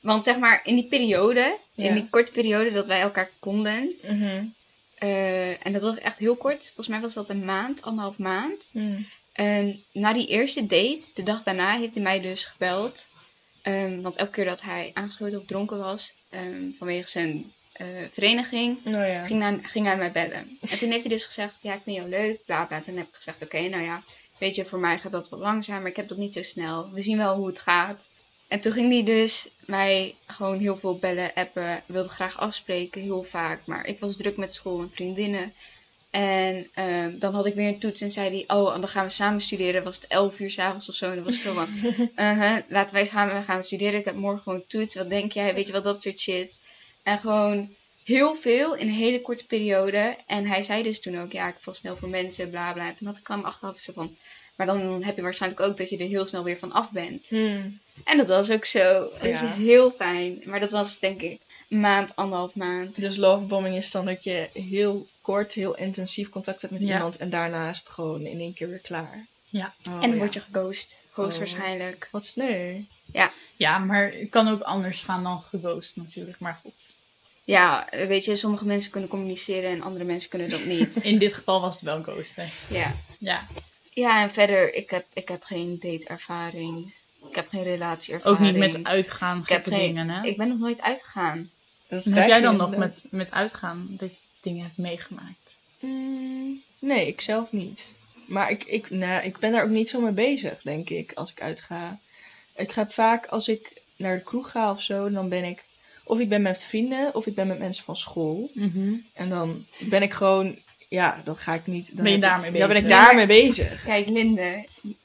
[0.00, 1.84] Want zeg maar in die periode, Ja.
[1.88, 4.44] in die korte periode dat wij elkaar konden, Mhm.
[4.94, 8.66] eh, en dat was echt heel kort, volgens mij was dat een maand, anderhalf maand.
[8.70, 9.06] Mm.
[9.92, 13.06] Na die eerste date, de dag daarna, heeft hij mij dus gebeld.
[13.62, 18.78] Ehm, want elke keer dat hij aangesloten of dronken was, ehm, vanwege zijn eh, vereniging,
[18.84, 19.26] ja.
[19.26, 20.58] ging, hij, ging hij mij bellen.
[20.60, 22.80] En toen heeft hij dus gezegd, ja, ik vind jou leuk, bla bla.
[22.80, 24.02] Toen heb ik gezegd, oké, nou ja,
[24.38, 25.88] weet je, voor mij gaat dat wat langzamer.
[25.88, 26.90] Ik heb dat niet zo snel.
[26.92, 28.08] We zien wel hoe het gaat.
[28.54, 31.82] En toen ging hij dus mij gewoon heel veel bellen, appen.
[31.86, 33.60] Wilde graag afspreken, heel vaak.
[33.66, 35.52] Maar ik was druk met school en vriendinnen.
[36.10, 39.10] En ehm, dan had ik weer een toets en zei hij, oh, dan gaan we
[39.10, 39.82] samen studeren.
[39.82, 41.08] Was het 11 uur s'avonds of zo.
[41.08, 41.68] En dan was ik zo van,
[42.16, 43.98] uh-huh, laten wij samen gaan studeren.
[43.98, 44.94] Ik heb morgen gewoon een toets.
[44.94, 45.54] Wat denk jij?
[45.54, 46.58] Weet je wel, dat soort shit.
[47.02, 47.68] En gewoon
[48.04, 50.16] heel veel in een hele korte periode.
[50.26, 52.88] En hij zei dus toen ook, ja, ik val snel voor mensen, bla bla.
[52.88, 54.16] En toen had ik hem achteraf zo van,
[54.54, 57.30] maar dan heb je waarschijnlijk ook dat je er heel snel weer van af bent.
[57.30, 57.78] Mm.
[58.04, 59.10] En dat was ook zo.
[59.12, 59.52] Dat is Ja.
[59.52, 60.42] heel fijn.
[60.44, 62.96] Maar dat was denk ik een maand, anderhalf maand.
[62.96, 66.94] Dus lovebombing is dan dat je heel kort, heel intensief contact hebt met Ja.
[66.94, 69.26] iemand en daarna is het gewoon in één keer weer klaar.
[69.48, 69.74] Ja.
[69.88, 70.16] Oh, en dan ja.
[70.16, 70.96] word je geghost.
[71.10, 72.02] Hoogstwaarschijnlijk.
[72.06, 72.12] Oh.
[72.12, 72.80] Wat sneu.
[73.56, 76.38] Ja, maar het kan ook anders gaan dan geghost natuurlijk.
[76.38, 76.92] Maar goed,
[77.44, 80.96] Ja, weet je, sommige mensen kunnen communiceren en andere mensen kunnen dat niet.
[81.12, 82.48] in dit geval was het wel ghosten.
[82.68, 82.94] ja.
[83.18, 83.46] Ja,
[83.94, 86.94] ja, en verder, ik heb, ik heb geen dateervaring.
[87.28, 88.38] Ik heb geen relatieervaring.
[88.38, 90.26] ook niet met uitgaan, Ik heb gekke geen- dingen, hè?
[90.26, 91.50] Ik ben nog nooit uitgegaan.
[91.88, 95.58] Dat heb jij dan nog met, met uitgaan dat je dingen hebt meegemaakt?
[95.80, 97.96] Mm, nee, ik zelf niet.
[98.26, 101.30] Maar ik, ik, nou, ik ben daar ook niet zo mee bezig, denk ik, als
[101.30, 101.98] ik uitga.
[102.56, 105.64] Ik ga vaak, als ik naar de kroeg ga of zo, dan ben ik...
[106.06, 108.50] Of ik ben met vrienden, of ik ben met mensen van school.
[109.12, 110.58] En dan ben ik gewoon...
[110.94, 111.86] Ja, dan ga ik niet...
[111.94, 112.98] Dan Ben je daarmee Ja, ben ik bezig?
[112.98, 113.82] daarmee bezig.
[113.84, 114.64] Kijk, Linde,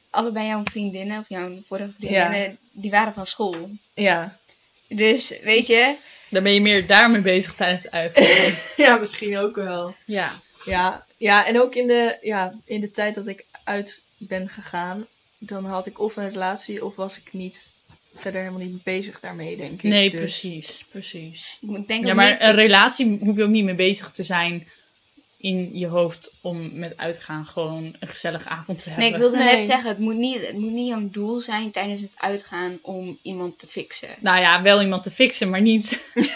[0.10, 3.70] allebei jouw vriendinnen, of jouw vorige vriendinnen, die waren van school.
[3.94, 4.38] Ja.
[4.88, 5.96] Dus, weet je,
[6.30, 8.54] Dan ben je meer daarmee bezig tijdens het uitgaan.
[8.86, 9.96] ja, misschien ook wel.
[10.06, 10.32] ja.
[10.66, 15.06] Ja, ja en ook in de, ja, in de tijd dat ik uit ben gegaan,
[15.38, 17.70] dan had ik of een relatie of was ik niet
[18.16, 19.84] verder helemaal niet bezig daarmee, denk ik.
[19.90, 21.58] Nee, Dus- precies, precies.
[21.62, 22.42] ik denk Ja, maar niet...
[22.42, 24.68] een relatie hoef je ook niet mee bezig te zijn
[25.42, 29.04] in je hoofd om met uitgaan gewoon een gezellige avond te hebben.
[29.06, 29.56] Nee, ik wilde Nee.
[29.56, 33.18] net zeggen, het moet, niet, het moet niet jouw doel zijn tijdens het uitgaan om
[33.22, 34.10] iemand te fixen.
[34.20, 36.00] Nou ja, wel iemand te fixen, maar niet.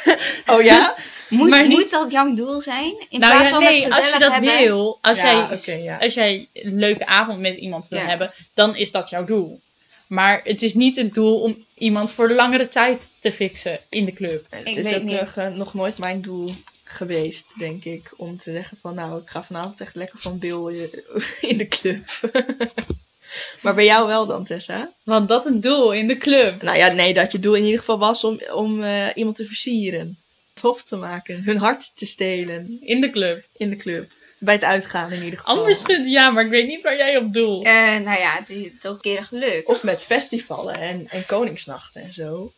[0.45, 0.95] Oh ja?
[1.29, 2.95] Moet, Maar niet- moet dat jouw doel zijn?
[3.09, 4.57] In nou plaats ja, van nee, het als je dat hebben?
[4.57, 5.97] wil, als, Ja, jij, ja.
[5.97, 8.05] als jij een leuke avond met iemand wil Ja.
[8.07, 9.59] hebben, dan is dat jouw doel.
[10.07, 14.13] Maar het is niet het doel om iemand voor langere tijd te fixen in de
[14.13, 14.45] club.
[14.49, 16.53] Het Ik is weet ook nog, eh, nog nooit mijn doel
[16.93, 20.89] geweest, denk ik, om te zeggen van nou, ik ga vanavond echt lekker van Bill
[21.51, 22.03] in de club.
[23.61, 24.91] maar bij jou wel dan, Tessa?
[25.03, 26.61] Want dat een doel in de club.
[26.61, 29.45] Nou ja, nee, dat je doel in ieder geval was om, om eh, iemand te
[29.45, 30.17] versieren.
[30.53, 33.45] Tof te maken, hun hart te stelen In de club.
[33.57, 34.11] in de club.
[34.37, 35.57] Bij het uitgaan in ieder geval.
[35.57, 37.65] Anders ja, maar ik weet niet waar jij op doelt.
[37.65, 39.65] Eh, nou ja, het is toch een keer gelukt.
[39.67, 42.51] Of met festivalen en, en koningsnachten en zo.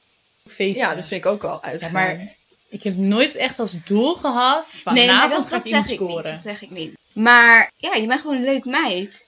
[0.48, 0.88] Feesten.
[0.88, 1.91] Ja, dat vind ik ook wel Ja, uitgaan.
[1.91, 2.34] maar
[2.75, 4.67] ik heb nooit echt als doel gehad.
[4.67, 5.99] Vanavond nee, dat, dat zeg ik niet.
[5.99, 6.23] scoren.
[6.33, 6.97] Dat zeg ik niet.
[7.13, 9.27] Maar ja, je bent gewoon een leuk meid.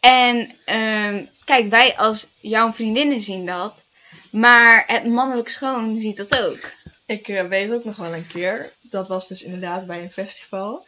[0.00, 3.84] En ehm, kijk, wij als jouw vriendinnen zien dat.
[4.30, 6.70] Maar het mannelijk schoon ziet dat ook.
[7.06, 8.72] Ik eh, weet ook nog wel een keer.
[8.80, 10.86] Dat was dus inderdaad bij een festival.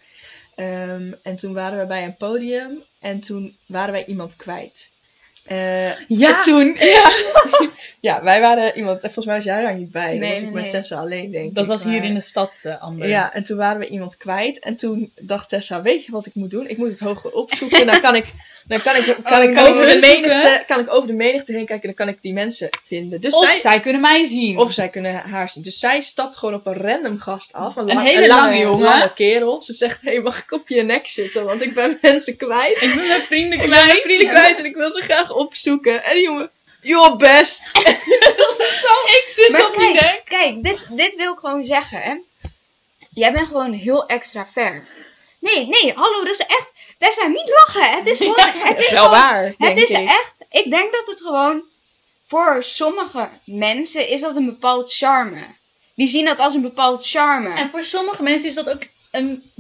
[0.55, 2.83] Ehm, en toen waren we bij een podium.
[2.99, 4.90] En toen waren wij iemand kwijt.
[5.49, 6.37] Eh, Ja.
[6.37, 7.11] en toen, ja.
[8.09, 9.01] ja, wij waren iemand.
[9.01, 10.17] Volgens mij was jij daar niet bij.
[10.19, 10.71] Nee, was nee, ik met nee.
[10.71, 11.55] Tessa alleen, denk ik.
[11.55, 13.09] Dat was hier in de stad, eh Amber.
[13.09, 14.59] Ja, en toen waren we iemand kwijt.
[14.59, 16.69] En toen dacht Tessa, weet je wat ik moet doen?
[16.69, 17.87] Ik moet het hoger opzoeken.
[17.87, 18.27] Dan kan ik,
[18.69, 20.65] dan kan ik, kan Oh, ik, kan je over, de menigte, zoeken?
[20.67, 21.89] kan ik over de menigte heen kijken.
[21.89, 23.21] En dan kan ik die mensen vinden.
[23.21, 24.59] Dus Of zij, zij kunnen mij zien.
[24.59, 25.63] of zij kunnen haar zien.
[25.63, 27.77] Dus zij stapt gewoon op een random gast af.
[27.77, 28.81] Een, hele lange, lange jongen.
[28.85, 29.63] lange kerel.
[29.63, 31.45] Ze zegt, hé, mag ik op je nek zitten?
[31.45, 32.83] Want ik ben mensen kwijt.
[32.83, 33.87] ik ben mijn vrienden Ik ben kwijt.
[33.87, 36.05] mijn vrienden kwijt en ik wil ze graag opzoeken.
[36.05, 36.51] En die jongen,
[36.83, 37.63] your best.
[39.19, 40.23] Ik zit Maar op die kijk, nek.
[40.25, 41.99] kijk dit, dit wil ik gewoon zeggen.
[42.03, 42.15] Hè.
[43.11, 44.85] Jij bent gewoon heel extra ver.
[45.41, 46.73] Nee, nee, hallo, dat is echt...
[46.99, 47.97] Tessa, niet lachen.
[47.97, 48.51] Het is gewoon...
[48.53, 50.09] het is is wel gewoon, waar, Het denk is ik.
[50.09, 50.33] echt...
[50.51, 51.63] Ik denk dat het gewoon
[52.27, 55.39] voor sommige mensen is dat een bepaald charme.
[55.95, 57.55] Die zien dat als een bepaald charme.
[57.55, 59.51] En voor sommige mensen is dat ook een,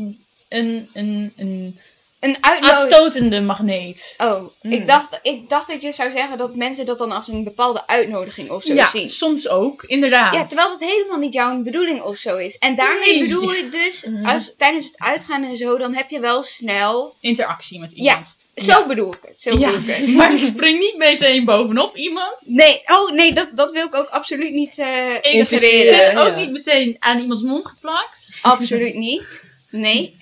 [0.48, 1.80] een, een, een
[2.20, 2.92] een uitnodiging.
[2.92, 4.14] aanstotende magneet.
[4.18, 4.72] Oh, Mm.
[4.72, 7.86] ik, dacht, ik dacht dat je zou zeggen dat mensen dat dan als een bepaalde
[7.86, 9.10] uitnodiging of zo Ja, zien.
[9.10, 10.34] soms ook, inderdaad.
[10.34, 12.58] Ja, terwijl dat helemaal niet jouw bedoeling of zo is.
[12.58, 13.28] En daarmee Nee.
[13.28, 14.24] bedoel ik dus, Mhm.
[14.26, 17.14] als, tijdens het uitgaan en zo, dan heb je wel snel...
[17.20, 18.02] Interactie met Ja.
[18.10, 18.36] iemand.
[18.54, 18.86] Zo Ja.
[18.86, 20.14] bedoel ik het, zo Ja, bedoel ik het.
[20.16, 22.44] maar je springt niet meteen bovenop iemand.
[22.46, 26.06] Nee, oh nee, dat, dat wil ik ook absoluut niet eh Ik suggereren.
[26.10, 26.36] zit ook ja.
[26.36, 28.34] niet meteen aan iemands mond geplakt.
[28.42, 29.42] Absoluut niet.
[29.70, 30.16] Nee.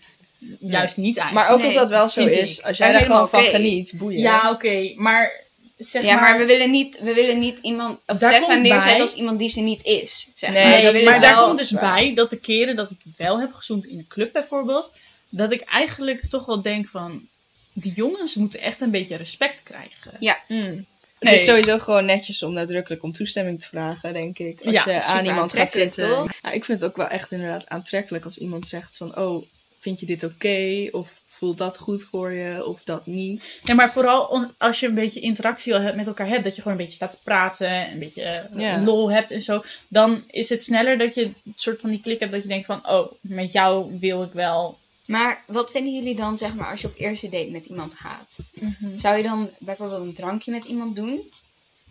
[0.60, 1.48] Juist niet eigenlijk.
[1.48, 2.32] Maar ook als dat wel zo ik.
[2.32, 4.18] is, als jij daar gewoon van geniet, boeien.
[4.20, 5.32] Ja, oké, maar
[5.78, 6.22] zeg Ja, maar...
[6.22, 9.14] maar we willen niet, we willen niet iemand of Daar Tessa komt neerzetten bij- als
[9.14, 10.28] iemand die ze niet is.
[10.34, 10.92] Zeg Nee, maar.
[10.92, 11.94] Nee, maar het daar komt dus waar.
[11.94, 14.92] bij dat de keren dat ik wel heb gezoend in de club bijvoorbeeld,
[15.28, 17.28] dat ik eigenlijk toch wel denk van,
[17.72, 20.36] die jongens moeten echt een beetje respect krijgen.
[20.48, 20.86] Mm.
[21.18, 21.34] Het Nee.
[21.34, 24.60] is sowieso gewoon netjes om nadrukkelijk om toestemming te vragen, denk ik.
[24.64, 26.08] Als Ja, je aan iemand gaat zitten.
[26.08, 26.28] toch?
[26.42, 29.16] Ja, ik vind het ook wel echt inderdaad aantrekkelijk als iemand zegt van...
[29.18, 29.44] Oh,
[29.86, 30.88] vind je dit oké?
[30.92, 32.66] Of voelt dat goed voor je?
[32.66, 33.60] Of dat niet?
[33.64, 36.84] Ja, maar vooral als je een beetje interactie met elkaar hebt, dat je gewoon een
[36.84, 40.98] beetje staat te praten, een beetje eh, lol hebt en zo, dan is het sneller
[40.98, 43.98] dat je een soort van die klik hebt dat je denkt van, oh, met jou
[43.98, 44.78] wil ik wel.
[45.04, 48.36] Maar wat vinden jullie dan, zeg maar, als je op eerste date met iemand gaat?
[48.96, 51.30] Zou je dan bijvoorbeeld een drankje met iemand doen?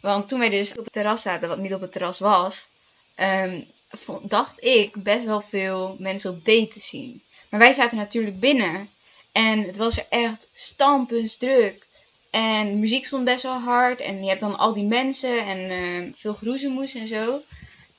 [0.02, 2.68] Want toen wij dus op het terras zaten, wat niet op het terras was,
[3.16, 3.62] ehm,
[4.22, 7.22] dacht ik best wel veel mensen op date te zien.
[7.56, 8.90] Maar wij zaten natuurlijk binnen
[9.32, 11.86] en het was er echt stampensdruk.
[12.30, 15.70] En de muziek stond best wel hard en je hebt dan al die mensen en
[15.70, 17.42] ehm, veel geroezemoes en zo.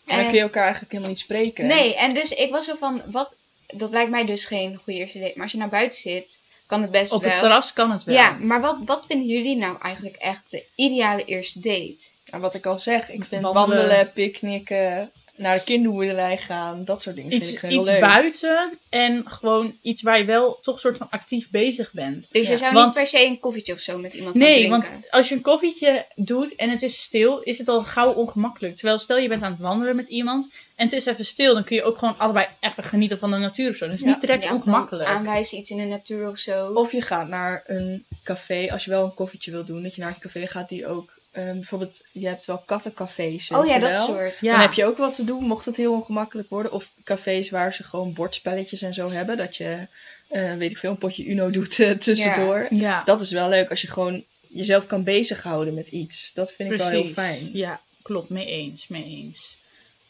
[0.06, 1.66] En dan kun je elkaar eigenlijk helemaal niet spreken.
[1.66, 3.34] Nee, en dus ik was zo van, wat,
[3.66, 5.32] dat lijkt mij dus geen goede eerste date.
[5.34, 7.30] Maar als je naar buiten zit, kan het best Op wel.
[7.30, 8.14] het terras kan het wel.
[8.14, 11.98] Ja, maar wat, wat vinden jullie nou eigenlijk echt de ideale eerste date?
[12.24, 13.68] Ja, wat ik al zeg, ik vind Wandelen.
[13.68, 18.00] wandelen, picknicken, naar de kinderboerderij gaan, dat soort dingen vind Iets, ik heel iets leuk.
[18.00, 22.32] buiten en gewoon iets waar je wel toch een soort van actief bezig bent.
[22.32, 24.54] Dus je zou want- niet per se een koffietje of zo met iemand gaan Nee,
[24.66, 24.90] drinken.
[24.90, 28.76] want als je een koffietje doet en het is stil, is het al gauw ongemakkelijk.
[28.76, 31.64] Terwijl stel je bent aan het wandelen met iemand en het is even stil, dan
[31.64, 33.86] kun je ook gewoon allebei even genieten van de natuur of zo.
[33.86, 34.06] Dat is Ja.
[34.06, 35.08] niet direct Ja, ongemakkelijk.
[35.08, 36.72] aanwijzen iets in de natuur of zo.
[36.72, 40.00] Of je gaat naar een café, als je wel een koffietje wil doen, dat je
[40.00, 43.50] naar een café gaat die ook, eh, bijvoorbeeld, je hebt wel kattencafés.
[43.50, 44.06] oh ja, dat wel.
[44.06, 44.38] soort.
[44.40, 44.52] Ja.
[44.52, 46.72] Dan heb je ook wat te doen, mocht het heel ongemakkelijk worden.
[46.72, 49.86] Of cafés waar ze gewoon bordspelletjes en zo hebben, dat je,
[50.28, 52.66] eh, weet ik veel, een potje Uno doet eh, tussendoor.
[52.70, 56.30] Ja, Dat is wel leuk als je gewoon jezelf kan bezighouden met iets.
[56.34, 57.50] Dat vind ik wel heel fijn.
[57.52, 58.28] Ja, klopt.
[58.28, 59.56] Mee eens, mee eens.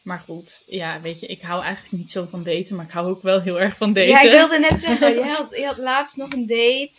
[0.02, 3.10] Maar goed, ja, weet je, ik hou eigenlijk niet zo van daten, maar ik hou
[3.10, 4.10] ook wel heel erg van daten.
[4.10, 6.98] Ja, ik wilde net zeggen, je had, je had laatst nog een date.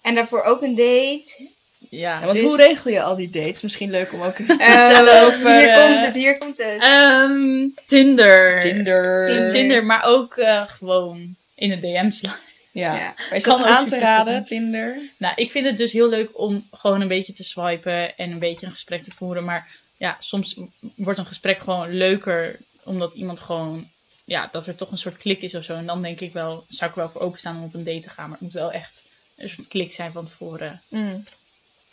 [0.00, 1.48] En daarvoor ook een date.
[1.78, 2.14] Ja.
[2.14, 3.62] Ja, want Dus- hoe regel je al die dates?
[3.62, 6.56] Misschien leuk om ook even te Eh, vertellen over hier eh, komt het, hier komt
[6.56, 6.82] het.
[6.82, 8.60] Ehm, Tinder.
[8.60, 9.26] Tinder.
[9.26, 9.48] Tinder.
[9.48, 12.34] Tinder, maar ook eh, gewoon in de DM slaan.
[12.72, 12.94] Ja.
[12.94, 13.14] Ja.
[13.16, 14.44] Maar is Kan dat aan te raden.
[14.44, 14.98] Tinder?
[15.16, 18.38] Nou, ik vind het dus heel leuk om gewoon een beetje te swipen en een
[18.38, 19.44] beetje een gesprek te voeren.
[19.44, 20.56] Maar ja, soms
[20.94, 23.88] wordt een gesprek gewoon leuker omdat iemand gewoon,
[24.24, 25.74] ja, dat er toch een soort klik is of zo.
[25.74, 28.00] En dan denk ik wel, zou ik er wel voor openstaan om op een date
[28.00, 28.24] te gaan.
[28.24, 29.04] Maar het moet wel echt
[29.36, 30.82] een soort klik zijn van tevoren.
[30.88, 31.24] Mm.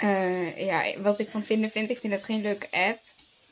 [0.03, 2.99] Eh, ja, wat ik van Tinder vind, ik vind het geen leuke app.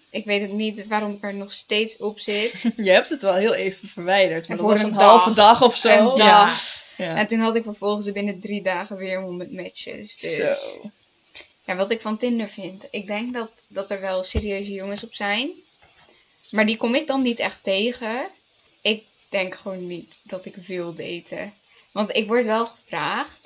[0.10, 2.62] Ik weet het niet waarom ik er nog steeds op zit.
[2.78, 4.48] Je hebt het wel heel even verwijderd.
[4.48, 5.60] Maar En dat voor was een een halve dag.
[5.60, 6.12] dag of zo.
[6.12, 6.56] Een Ja.
[6.98, 10.18] En toen had ik vervolgens binnen drie dagen weer 100 matches.
[10.18, 10.92] Dus Zo.
[11.66, 12.84] ja, wat ik van Tinder vind.
[12.92, 15.50] Ik denk dat, dat er wel serieuze jongens op zijn.
[16.50, 18.28] Maar die kom ik dan niet echt tegen.
[18.82, 21.54] Ik denk gewoon niet dat ik wil daten.
[21.92, 23.41] Want ik word wel gevraagd.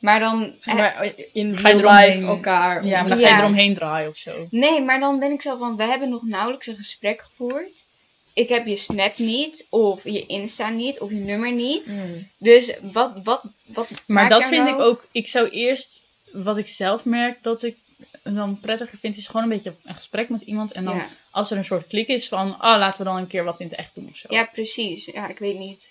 [0.00, 0.54] Maar dan...
[0.60, 2.86] Zeg maar in Ga je real life elkaar.
[2.86, 4.46] Ja, maar dan ga je eromheen draaien of zo.
[4.50, 7.84] Nee, maar dan ben ik zo van, we hebben nog nauwelijks een gesprek gevoerd.
[8.32, 11.86] Ik heb je Snap niet, of je Insta niet, of je nummer niet.
[11.86, 12.28] Mm.
[12.38, 15.06] Dus wat, wat, wat Maar maakt dat vind nou- ik ook.
[15.12, 17.76] Ik zou eerst, wat ik zelf merk dat ik
[18.22, 20.72] dan prettiger vind, is gewoon een beetje een gesprek met iemand.
[20.72, 21.08] En dan Ja.
[21.30, 23.66] als er een soort klik is van, oh, laten we dan een keer wat in
[23.66, 24.26] het echt doen of zo.
[24.30, 25.04] Ja, precies.
[25.04, 25.90] Ja, ik weet niet.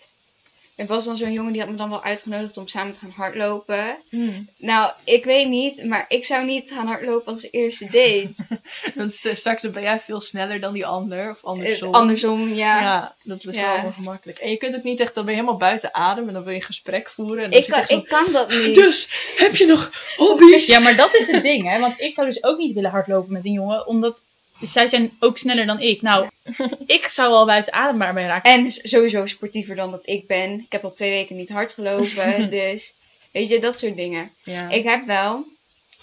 [0.80, 3.14] Er was dan zo'n jongen die had me dan wel uitgenodigd om samen te gaan
[3.16, 3.98] hardlopen.
[4.10, 4.48] Mm.
[4.58, 8.30] Nou, ik weet niet, maar ik zou niet gaan hardlopen als eerste date.
[8.96, 11.30] Dan straks ben jij veel sneller dan die ander.
[11.30, 11.94] Of Het andersom.
[11.94, 12.82] andersom, ja.
[12.82, 13.76] Ja, dat is Ja.
[13.76, 14.38] wel ongemakkelijk.
[14.40, 16.52] En je kunt ook niet echt, dan ben je helemaal buiten adem en dan wil
[16.54, 17.44] je een gesprek voeren.
[17.44, 18.76] En dan Ik, zit je kan, echt ik kan dat zo, niet.
[18.76, 20.68] Dus, heb je nog hobby's?
[20.68, 21.80] Ja, maar dat is het ding, hè.
[21.80, 24.24] Want ik zou dus ook niet willen hardlopen met een jongen, omdat
[24.62, 26.02] zij zijn ook sneller dan ik.
[26.02, 26.28] Nou,
[26.86, 28.52] ik zou al buiten adem bij raken.
[28.52, 30.60] En sowieso sportiever dan dat ik ben.
[30.60, 32.50] Ik heb al twee weken niet hard gelopen.
[32.60, 32.94] dus
[33.32, 34.32] weet je, dat soort dingen.
[34.44, 34.70] Ja.
[34.70, 35.46] Ik heb wel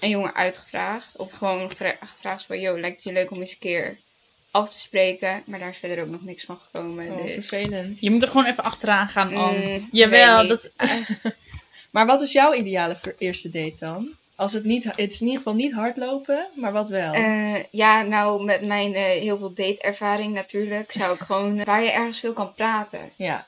[0.00, 1.16] een jongen uitgevraagd.
[1.16, 3.98] Of gewoon gevra- gevraagd van, yo, lijkt het je leuk om eens een keer
[4.50, 5.42] af te spreken.
[5.46, 7.10] Maar daar is verder ook nog niks van gekomen.
[7.10, 7.46] Oh, dus.
[7.46, 8.00] vervelend.
[8.00, 9.78] Je moet er gewoon even achteraan gaan, Anne.
[9.78, 10.70] Mm, Jawel, dat...
[11.90, 14.14] Maar wat is jouw ideale eerste date dan?
[14.36, 17.12] Als het niet, het is in ieder geval niet hardlopen, maar wat wel?
[17.12, 21.90] Eh, ja, nou, met mijn eh, heel veel date-ervaring natuurlijk, zou ik gewoon waar je
[21.90, 23.10] ergens veel kan praten.
[23.16, 23.46] ja.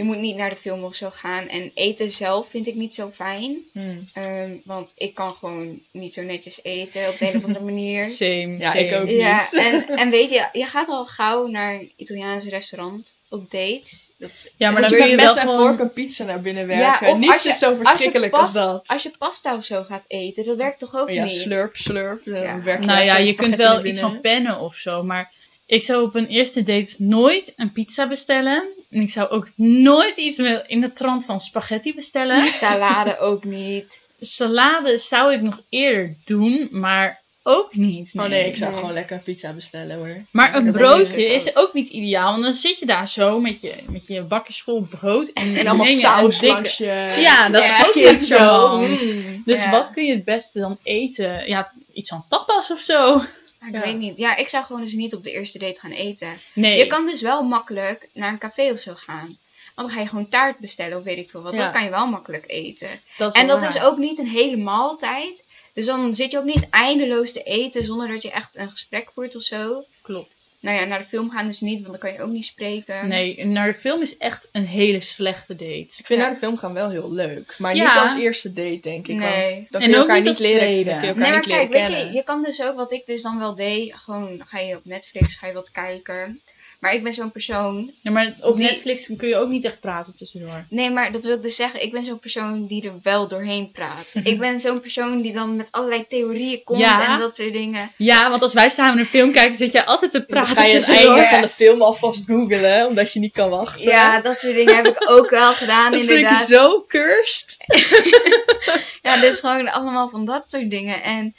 [0.00, 1.48] Je moet niet naar de film of zo gaan.
[1.48, 3.56] En eten zelf vind ik niet zo fijn.
[3.72, 4.08] Hmm.
[4.14, 8.06] Ehm, want ik kan gewoon niet zo netjes eten op de een of andere manier.
[8.22, 8.84] Same, Ja, same.
[8.86, 9.08] ik ook.
[9.08, 9.60] Ja, niet.
[9.62, 14.06] en, en weet je, je gaat al gauw naar een Italiaans restaurant op dates.
[14.16, 15.58] Dat, Ja, maar dan kun je mes en gewoon...
[15.58, 17.08] vork een pizza naar binnen Ja, werken.
[17.08, 18.88] of Niets als je- is zo als je verschrikkelijk als, past- dat.
[18.88, 21.32] als je pasta of zo gaat eten, dat werkt toch ook Oh ja, niet?
[21.32, 22.24] slurp, slurp.
[22.24, 22.62] Ja.
[22.62, 25.32] werk Nou ja, je kunt wel iets van pennen of zo, maar
[25.70, 28.62] ik zou op een eerste date nooit een pizza bestellen.
[28.90, 32.44] En ik zou ook nooit iets in de trant van spaghetti bestellen.
[32.52, 34.00] Salade ook niet.
[34.20, 38.10] Salade zou ik nog eerder doen, maar ook niet.
[38.16, 38.78] Oh nee, ik zou Nee.
[38.80, 40.24] gewoon lekker pizza bestellen hoor.
[40.30, 43.60] Maar een dat broodje is ook niet ideaal, want dan zit je daar zo met
[43.60, 47.14] je, met je bakjes vol brood en, En allemaal saus dikke- langs je...
[47.18, 48.78] Ja, dat Ja, is ook niet zo.
[48.80, 49.42] Mm.
[49.44, 49.70] Dus Ja.
[49.70, 51.48] wat kun je het beste dan eten?
[51.48, 53.22] Ja, iets van tapas of zo?
[53.66, 53.80] Ik Ja.
[53.80, 54.16] weet niet.
[54.18, 56.40] Ja, ik zou gewoon dus niet op de eerste date gaan eten.
[56.52, 56.76] Nee.
[56.78, 59.38] Je kan dus wel makkelijk naar een café of zo gaan.
[59.74, 61.52] Want dan ga je gewoon taart bestellen of weet ik veel wat.
[61.52, 61.58] Ja.
[61.64, 62.88] Dat kan je wel makkelijk eten.
[63.18, 63.76] dat En dat waar.
[63.76, 65.44] is ook niet een hele maaltijd.
[65.72, 69.10] Dus dan zit je ook niet eindeloos te eten zonder dat je echt een gesprek
[69.12, 69.84] voert of zo.
[70.02, 70.39] Klopt.
[70.60, 73.08] Nou ja, naar de film gaan dus niet, want dan kan je ook niet spreken.
[73.08, 75.70] Nee, naar de film is echt een hele slechte date.
[75.74, 76.16] Ik vind Ja.
[76.16, 77.54] naar de film gaan wel heel leuk.
[77.58, 77.84] Maar Ja.
[77.92, 79.16] niet als eerste date, denk ik.
[79.16, 79.54] Nee.
[79.54, 80.90] Want dan kun je ook elkaar niet niet als leren, tweede.
[80.90, 82.12] dan kun je elkaar Nee, maar niet leren kijk, weet kennen.
[82.12, 83.94] je, je kan dus ook wat ik dus dan wel deed.
[83.94, 86.40] Gewoon ga je op Netflix, ga je wat kijken.
[86.80, 87.90] Maar ik ben zo'n persoon.
[88.02, 90.64] Ja, maar op Die- Netflix kun je ook niet echt praten tussendoor.
[90.68, 91.82] Nee, maar dat wil ik dus zeggen.
[91.82, 94.06] Ik ben zo'n persoon die er wel doorheen praat.
[94.22, 97.12] ik ben zo'n persoon die dan met allerlei theorieën komt Ja.
[97.12, 97.92] en dat soort dingen.
[97.96, 100.64] Ja, want als wij samen een film kijken, zit jij altijd te Dan praten ga
[100.64, 103.84] je het einde van de film alvast googelen, omdat je niet kan wachten.
[103.90, 106.46] Ja, dat soort dingen heb ik ook wel gedaan, dat vind ik inderdaad.
[106.46, 107.56] zo cursed.
[109.02, 111.02] Ja, dus gewoon allemaal van dat soort dingen.
[111.02, 111.34] En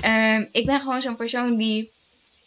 [0.00, 1.91] ehm, ik ben gewoon zo'n persoon die.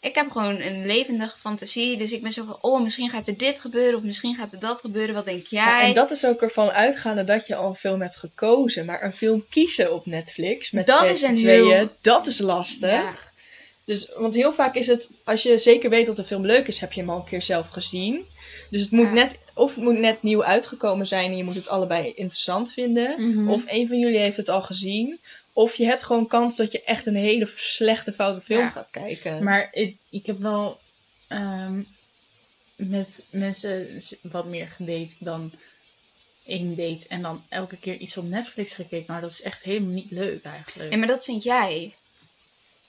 [0.06, 1.98] Ik heb gewoon een levendige fantasie.
[1.98, 3.98] Dus ik ben zo van, oh, misschien gaat er dit gebeuren.
[3.98, 5.16] Of misschien gaat er dat gebeuren.
[5.16, 5.88] Wat denk Ja, jij?
[5.88, 8.86] en dat is ook ervan uitgaande dat je al een film hebt gekozen.
[8.86, 12.90] Maar een film kiezen op Netflix met Dat is een tweeën, heel- dat is lastig.
[12.92, 13.12] Ja.
[13.86, 16.80] Dus, want heel vaak is het, als je zeker weet dat een film leuk is,
[16.80, 18.26] heb je hem al een keer zelf gezien.
[18.70, 19.12] Dus het moet Ja.
[19.14, 23.30] net, of het moet net nieuw uitgekomen zijn en je moet het allebei interessant vinden.
[23.32, 23.50] Mhm.
[23.50, 25.20] Of een van jullie heeft het al gezien.
[25.58, 28.70] Of je hebt gewoon kans dat je echt een hele slechte, foute film Ja.
[28.70, 29.44] gaat kijken.
[29.44, 30.80] Maar ik, ik heb wel
[31.28, 31.82] ehm,
[32.76, 35.52] met mensen wat meer gedate dan
[36.46, 37.06] één date.
[37.08, 39.06] En dan elke keer iets op Netflix gekeken.
[39.08, 40.92] Maar dat is echt helemaal niet leuk eigenlijk.
[40.92, 41.94] Ja, maar dat vind jij.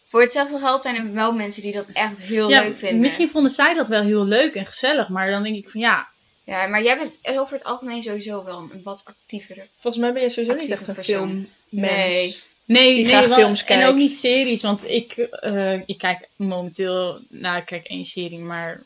[0.06, 3.00] Voor hetzelfde geld zijn er wel mensen die dat echt heel Ja, leuk vinden.
[3.00, 5.08] Misschien vonden zij dat wel heel leuk en gezellig.
[5.08, 6.08] Maar dan denk ik van ja,
[6.44, 9.66] Ja, maar jij bent over het algemeen sowieso wel een wat actievere.
[9.78, 11.28] Volgens mij ben je sowieso niet echt een persoon.
[11.28, 11.48] filmmens.
[11.68, 12.36] Nee.
[12.66, 13.88] Nee, Die nee graag wel- films En kijkt.
[13.88, 18.82] ook niet series, want ik, eh, ik kijk momenteel, nou ik kijk één serie, maar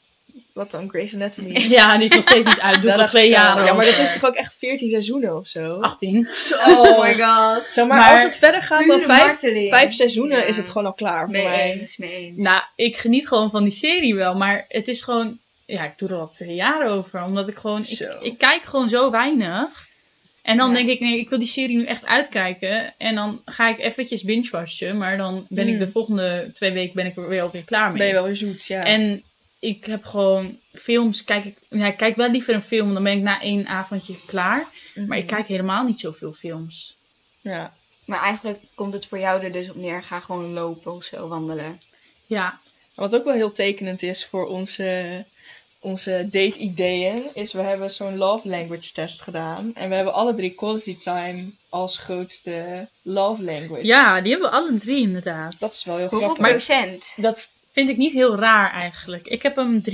[0.52, 0.88] Wat dan?
[0.90, 1.52] Grey's Anatomy?
[1.78, 2.82] ja, die is nog steeds niet uit.
[2.82, 5.48] Doe Dat al twee jaar Ja, maar dat is toch ook echt 14 seizoenen of
[5.48, 5.80] zo?
[5.80, 6.28] 18.
[6.66, 7.66] Oh my god.
[7.66, 9.38] Zo, maar, Maar als het verder gaat dan vijf,
[9.68, 10.44] vijf seizoenen, Ja.
[10.44, 11.78] is het gewoon al klaar voor mij.
[11.80, 12.36] eens, mee eens.
[12.36, 16.08] Nou, ik geniet gewoon van die serie wel, maar het is gewoon, ja, ik doe
[16.08, 17.84] er al twee jaar over, omdat ik gewoon,
[18.20, 19.88] ik kijk gewoon zo weinig.
[20.42, 20.74] En dan Ja.
[20.74, 22.94] denk ik, nee, ik wil die serie nu echt uitkijken.
[22.98, 25.84] En dan ga ik eventjes binge-watchen, maar dan ben ik Hmm.
[25.84, 27.98] de volgende twee weken ben ik er weer alweer klaar mee.
[27.98, 28.84] Ben je wel weer zoet, ja.
[28.84, 29.22] En
[29.58, 33.16] ik heb gewoon films, kijk ik, ja, ik kijk wel liever een film, dan ben
[33.16, 34.66] ik na één avondje klaar.
[34.94, 35.06] Mhm.
[35.06, 36.96] Maar ik kijk helemaal niet zoveel films.
[37.40, 37.74] Ja.
[38.04, 40.02] Maar eigenlijk komt het voor jou er dus op neer.
[40.02, 41.80] Ga gewoon lopen of zo, wandelen.
[42.26, 42.60] Ja,
[42.94, 45.24] Wat ook wel heel tekenend is voor onze,
[45.80, 49.70] onze date-ideeën, is we hebben zo'n love language test gedaan.
[49.74, 53.84] En we hebben alle drie quality time als grootste love language.
[53.86, 55.60] ja die hebben we alle drie inderdaad.
[55.60, 56.48] Dat is wel heel Hoeveel grappig.
[56.48, 57.12] procent?
[57.16, 59.26] Dat vind ik niet heel raar eigenlijk.
[59.26, 59.84] Ik heb hem 33%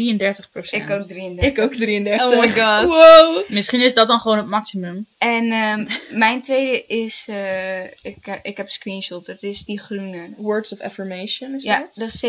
[0.70, 1.44] Ik ook 33.
[1.44, 2.32] Ik ook 33.
[2.32, 2.84] Oh my god.
[2.84, 3.48] Wow.
[3.48, 5.06] Misschien is dat dan gewoon het maximum.
[5.18, 5.86] En ehm,
[6.18, 9.26] mijn tweede is, eh, ik, eh, ik heb een screenshot.
[9.26, 10.28] Het is die groene.
[10.36, 11.94] Words of affirmation is Ja, dat?
[11.94, 12.20] dat is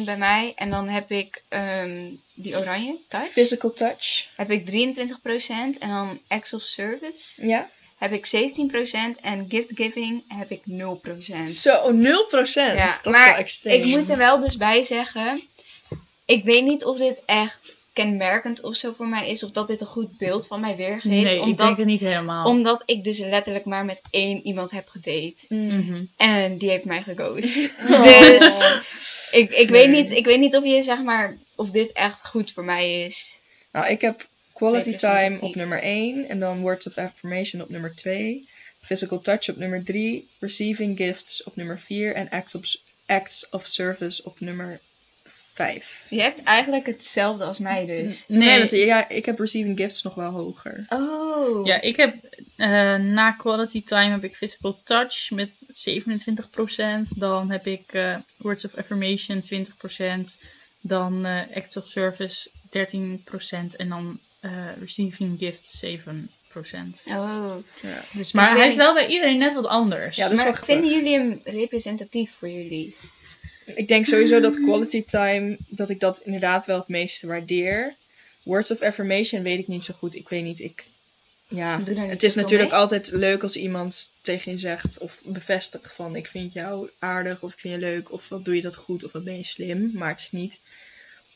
[0.00, 0.52] 27% bij mij.
[0.56, 3.26] En dan heb ik ehm, die oranje type.
[3.30, 4.28] Physical touch.
[4.36, 5.78] Heb ik 23%.
[5.78, 7.68] En dan acts of service Ja.
[7.96, 9.20] Heb ik 17%.
[9.20, 11.48] En gift giving heb ik 0%.
[11.48, 12.02] Zo, 0%.
[12.04, 13.82] Ja, dat is maar wel extreem.
[13.82, 15.42] ik moet er wel dus bij zeggen.
[16.24, 19.42] Ik weet niet of dit echt kenmerkend of zo voor mij is.
[19.42, 21.04] Of dat dit een goed beeld van mij weergeeft.
[21.04, 22.46] Nee, ik omdat, denk het niet helemaal.
[22.46, 25.46] omdat ik dus letterlijk maar met één iemand heb gedate.
[25.48, 26.04] Mhm.
[26.16, 27.56] En die heeft mij geghost.
[27.90, 28.28] Oh.
[28.28, 28.64] Dus
[29.30, 32.52] ik, ik, weet niet, ik weet niet of je zeg maar, of dit echt goed
[32.52, 33.38] voor mij is.
[33.72, 34.26] Nou, ik heb
[34.56, 38.48] quality time op nummer 1 en dan words of affirmation op nummer 2.
[38.80, 40.28] Physical touch op nummer 3.
[40.38, 42.14] Receiving gifts op nummer 4.
[42.14, 42.76] En acts of,
[43.06, 44.80] acts of service op nummer
[45.56, 46.06] 5.
[46.08, 48.24] Je hebt eigenlijk hetzelfde als mij dus.
[48.28, 50.86] Nee, want, ja, ik heb receiving gifts nog wel hoger.
[50.88, 51.66] Oh.
[51.66, 52.14] Ja, ik heb
[52.56, 57.08] eh, na quality time heb ik physical touch met 27%.
[57.16, 60.40] Dan heb ik eh, words of affirmation 20%.
[60.80, 63.76] Dan eh acts of service 13%.
[63.76, 67.06] En dan eh, receiving gifts 7%.
[67.06, 67.56] Oh.
[67.82, 68.02] Ja.
[68.12, 70.16] Dus, maar Ik hij is wel bij iedereen net wat anders.
[70.16, 72.96] Ja, dat is wel maar vinden jullie hem representatief voor jullie?
[73.64, 77.94] Ik denk sowieso dat quality time, dat ik dat inderdaad wel het meeste waardeer.
[78.42, 80.14] Words of affirmation weet ik niet zo goed.
[80.14, 80.84] Ik weet niet, ik...
[81.48, 82.78] Ja, het is natuurlijk mee?
[82.78, 87.52] altijd leuk als iemand tegen je zegt of bevestigt van ik vind jou aardig of
[87.52, 89.90] ik vind je leuk of wat doe je dat goed of wat ben je slim.
[89.94, 90.60] Maar het is niet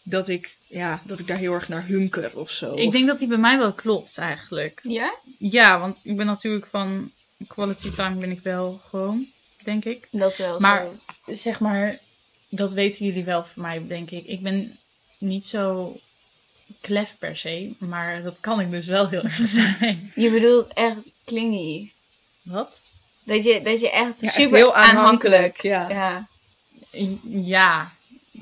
[0.03, 2.75] dat ik, ja, dat ik daar heel erg naar hunker of zo.
[2.75, 4.81] Ik Of- denk dat die bij mij wel klopt eigenlijk.
[4.83, 5.15] Ja?
[5.39, 7.11] Ja, want ik ben natuurlijk van
[7.47, 9.27] quality time ben ik wel gewoon,
[9.63, 10.09] denk ik.
[10.11, 10.87] Dat is wel Maar-
[11.27, 11.33] zo.
[11.35, 11.99] zeg maar,
[12.49, 14.25] dat weten jullie wel van mij, denk ik.
[14.27, 14.79] Ik ben
[15.19, 15.97] niet zo
[16.81, 20.13] klef per se, maar dat kan ik dus wel heel erg zijn.
[20.15, 21.93] Je bedoelt echt clingy.
[22.43, 22.81] Wat?
[23.25, 25.63] Dat je, dat je echt ja, echt super heel aanhankelijk.
[25.63, 25.63] aanhankelijk.
[25.63, 25.89] Ja.
[25.89, 26.29] Ja.
[27.23, 27.93] Ja,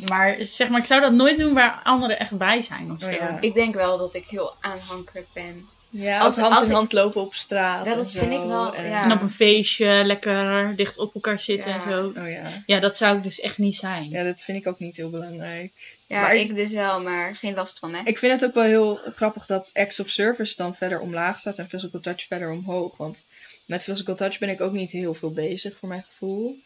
[0.07, 3.07] maar zeg maar, ik zou dat nooit doen waar anderen echt bij zijn of zo.
[3.07, 3.39] Oh ja.
[3.41, 5.69] Ik denk wel dat ik heel aanhankelijk ben.
[5.91, 7.85] Ja, Als- als, hand als in ik- hand lopen op straat.
[7.85, 8.19] Ja, en dat zo.
[8.19, 9.05] vind ik wel, En- ja.
[9.05, 11.77] En op een feestje lekker dicht op elkaar zitten Ja.
[11.77, 12.13] en zo.
[12.21, 12.63] Oh ja.
[12.67, 14.09] Ja, dat zou ik dus echt niet zijn.
[14.11, 15.73] ja, dat vind ik ook niet heel belangrijk.
[16.07, 18.01] Ja, Maar ik dus wel, maar geen last van, hè?
[18.05, 21.59] Ik vind het ook wel heel grappig dat acts of service dan verder omlaag staat
[21.59, 22.97] en physical touch verder omhoog.
[22.97, 23.25] Want
[23.67, 26.57] met physical touch ben ik ook niet heel veel bezig voor mijn gevoel.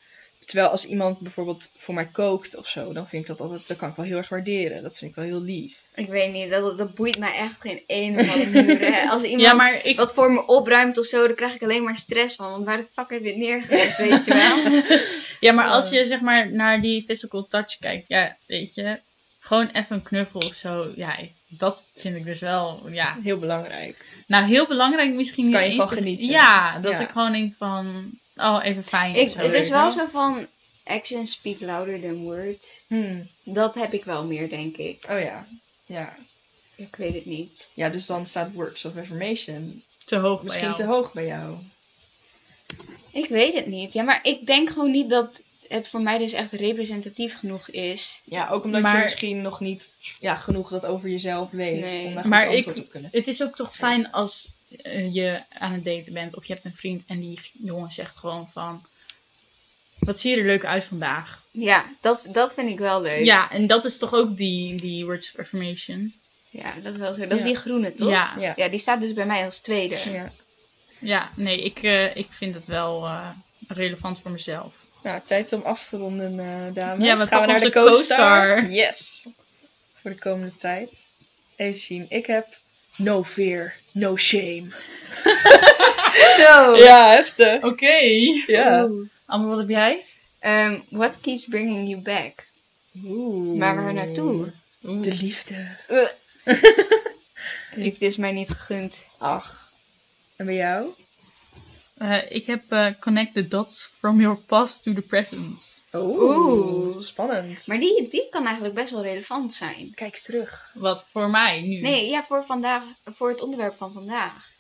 [0.53, 3.77] Terwijl als iemand bijvoorbeeld voor mij kookt of zo, dan vind ik dat altijd, dat
[3.77, 4.83] kan ik wel heel erg waarderen.
[4.83, 5.77] Dat vind ik wel heel lief.
[5.95, 8.93] Ik weet niet, dat, dat boeit mij echt geen ene van de muren.
[8.95, 9.09] hè.
[9.13, 11.83] Als iemand Ja, maar ik, wat voor me opruimt of zo, dan krijg ik alleen
[11.83, 12.51] maar stress van.
[12.51, 15.01] Want waar de fuck heb je het neergelegd, weet je wel?
[15.41, 18.99] Ja, maar als je zeg maar naar die physical touch kijkt, ja, weet je,
[19.41, 21.17] gewoon even een knuffel of zo, ja,
[21.49, 23.17] dat vind ik dus wel, ja.
[23.23, 24.05] Heel belangrijk.
[24.27, 26.29] Nou, heel belangrijk misschien niet Kan je van te- genieten.
[26.29, 27.01] Ja, dat Ja.
[27.01, 28.11] ik gewoon denk van,
[28.43, 29.15] oh, even fijn.
[29.15, 30.47] Ik, het is wel zo van,
[30.85, 32.83] actions speak louder than words.
[32.87, 33.29] Hmm.
[33.45, 35.07] Dat heb ik wel meer, denk ik.
[35.11, 35.47] Oh ja.
[35.87, 36.17] ja.
[36.77, 37.67] Ik weet het niet.
[37.75, 40.95] Ja, dus dan staat words of affirmation Te hoog misschien bij te jou.
[40.95, 41.57] hoog bij jou.
[43.11, 43.93] Ik weet het niet.
[43.93, 48.21] Ja, maar ik denk gewoon niet dat het voor mij dus echt representatief genoeg is.
[48.25, 51.81] Ja, ook omdat je misschien nog niet ja, genoeg dat over jezelf weet.
[51.81, 52.07] Nee.
[52.07, 53.11] Om daar Maar goed ik- antwoord op te kunnen.
[53.13, 54.49] Het is ook toch fijn als
[55.13, 58.49] je aan het daten bent of je hebt een vriend en die jongen zegt gewoon
[58.49, 58.85] van,
[59.99, 61.43] wat zie je er leuk uit vandaag?
[61.51, 63.25] Ja, dat, dat vind ik wel leuk.
[63.25, 66.15] Ja, en dat is toch ook die, die words of affirmation?
[66.51, 67.27] Ja, dat is wel zo.
[67.27, 68.09] Dat is die groene, toch?
[68.09, 68.35] Ja.
[68.39, 68.53] Ja.
[68.57, 69.99] Ja, die staat dus bij mij als tweede.
[70.11, 70.33] Ja.
[70.99, 73.29] Ja, nee, ik, eh, ik vind het wel eh,
[73.69, 74.87] relevant voor mezelf.
[75.03, 77.07] Nou, tijd om af te ronden, eh, dames.
[77.07, 78.55] Ja, we Gaan we naar de onze co-star.
[78.55, 78.71] co-star.
[78.71, 79.27] Yes.
[80.01, 80.91] Voor de komende tijd.
[81.57, 82.07] Even zien.
[82.09, 82.47] Ik heb
[82.97, 84.67] no fear, no shame.
[86.39, 86.77] Zo!
[86.77, 87.63] Ja, heftig.
[87.63, 87.95] Oké.
[88.47, 88.85] Ja.
[88.85, 89.09] Oeh.
[89.27, 90.05] Amber, wat heb jij?
[90.39, 92.47] Ehm, what keeps bringing you back?
[93.05, 93.59] Oeh.
[93.59, 94.53] Maar waar naartoe?
[94.81, 95.77] De liefde.
[97.75, 99.05] Liefde is mij niet gegund.
[99.19, 99.71] Ach.
[100.37, 100.89] En bij jou?
[101.99, 105.82] Eh, ik heb eh, connect the dots from your past to the present.
[105.93, 106.37] Oeh.
[106.39, 107.01] Oeh.
[107.01, 107.67] Spannend.
[107.67, 109.93] Maar die, die kan eigenlijk best wel relevant zijn.
[109.95, 110.71] Kijk terug.
[110.75, 111.81] Wat voor mij nu?
[111.81, 114.51] Nee, ja, voor, vandaag, voor het onderwerp van vandaag.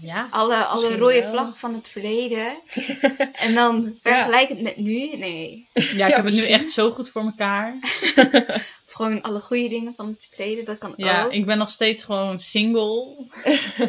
[0.00, 0.28] Ja.
[0.30, 1.30] Alle, alle rode wel.
[1.30, 2.56] vlaggen van het verleden.
[3.32, 5.16] en dan vergelijk het met nu.
[5.16, 5.68] Nee.
[5.72, 7.78] Ja, ik Ja, heb het nu echt zo goed voor elkaar.
[8.98, 10.64] Gewoon alle goede dingen van het verleden.
[10.64, 11.32] Dat kan Ja, ook.
[11.32, 13.14] ik ben nog steeds gewoon single.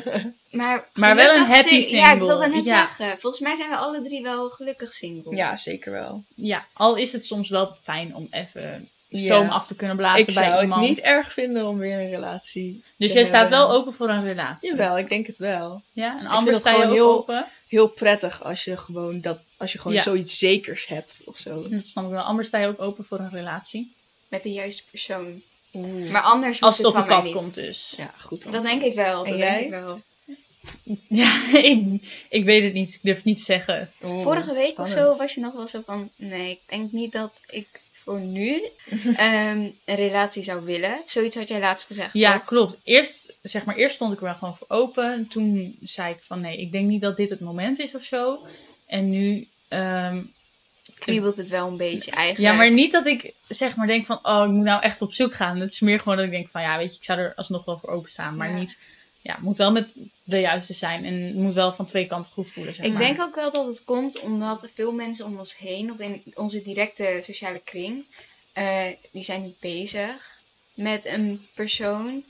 [0.49, 2.25] Maar, Maar wel een happy sing- Ja, ik single.
[2.27, 2.87] wilde net Ja.
[2.97, 3.19] zeggen.
[3.19, 5.35] Volgens mij zijn we alle drie wel gelukkig single.
[5.35, 6.23] Ja, zeker wel.
[6.35, 9.47] Ja, al is het soms wel fijn om even stoom Ja.
[9.49, 10.81] af te kunnen blazen Ik bij zou iemand.
[10.87, 14.09] het niet erg vinden om weer een relatie dus te jij staat wel open voor
[14.09, 14.69] een relatie.
[14.69, 15.81] Jawel, ik denk het wel.
[15.91, 17.45] Ja, en het sta je ook heel- open.
[17.67, 20.01] Heel prettig als je gewoon, dat, als je gewoon Ja.
[20.01, 21.69] zoiets zekers hebt of zo.
[21.69, 22.21] Dat snap ik wel.
[22.23, 23.93] Amber sta je ook open voor een relatie.
[24.29, 25.41] Met de juiste persoon.
[25.73, 26.11] Oeh.
[26.11, 27.35] Maar anders Als het op het van mij pad niet.
[27.35, 27.93] komt dus.
[27.97, 28.51] Ja, goed dan.
[28.51, 29.25] Dat denk ik wel.
[29.25, 29.51] En Dat jij?
[29.53, 30.01] denk ik wel.
[31.07, 32.93] Ja, ik, ik weet het niet.
[32.93, 33.91] Ik durf het niet te zeggen.
[34.03, 36.09] Oeh, Vorige week of zo was je nog wel zo van...
[36.15, 38.61] Nee, ik denk niet dat ik voor nu
[39.15, 41.01] ehm, een relatie zou willen.
[41.05, 42.45] Zoiets had jij laatst gezegd, Ja, toch?
[42.45, 42.77] klopt.
[42.83, 45.27] Eerst, zeg maar, eerst stond ik er wel gewoon voor open.
[45.29, 48.39] Toen zei ik van nee, ik denk niet dat dit het moment is of zo.
[48.85, 50.21] En nu, ehm,
[50.99, 52.51] Kriebelt het wel een beetje eigenlijk.
[52.51, 55.13] ja, maar niet dat ik zeg maar denk van oh, ik moet nou echt op
[55.13, 55.59] zoek gaan.
[55.59, 57.65] Het is meer gewoon dat ik denk van ja, weet je, ik zou er alsnog
[57.65, 58.35] wel voor openstaan.
[58.35, 58.55] Maar Ja.
[58.57, 58.79] niet,
[59.21, 61.05] ja, het moet wel met de juiste zijn.
[61.05, 63.01] En het moet wel van twee kanten goed voelen, zeg Ik maar.
[63.01, 66.61] denk ook wel dat het komt omdat veel mensen om ons heen, of in onze
[66.61, 68.05] directe sociale kring,
[68.53, 70.37] eh, die zijn niet bezig
[70.73, 72.23] met een persoon.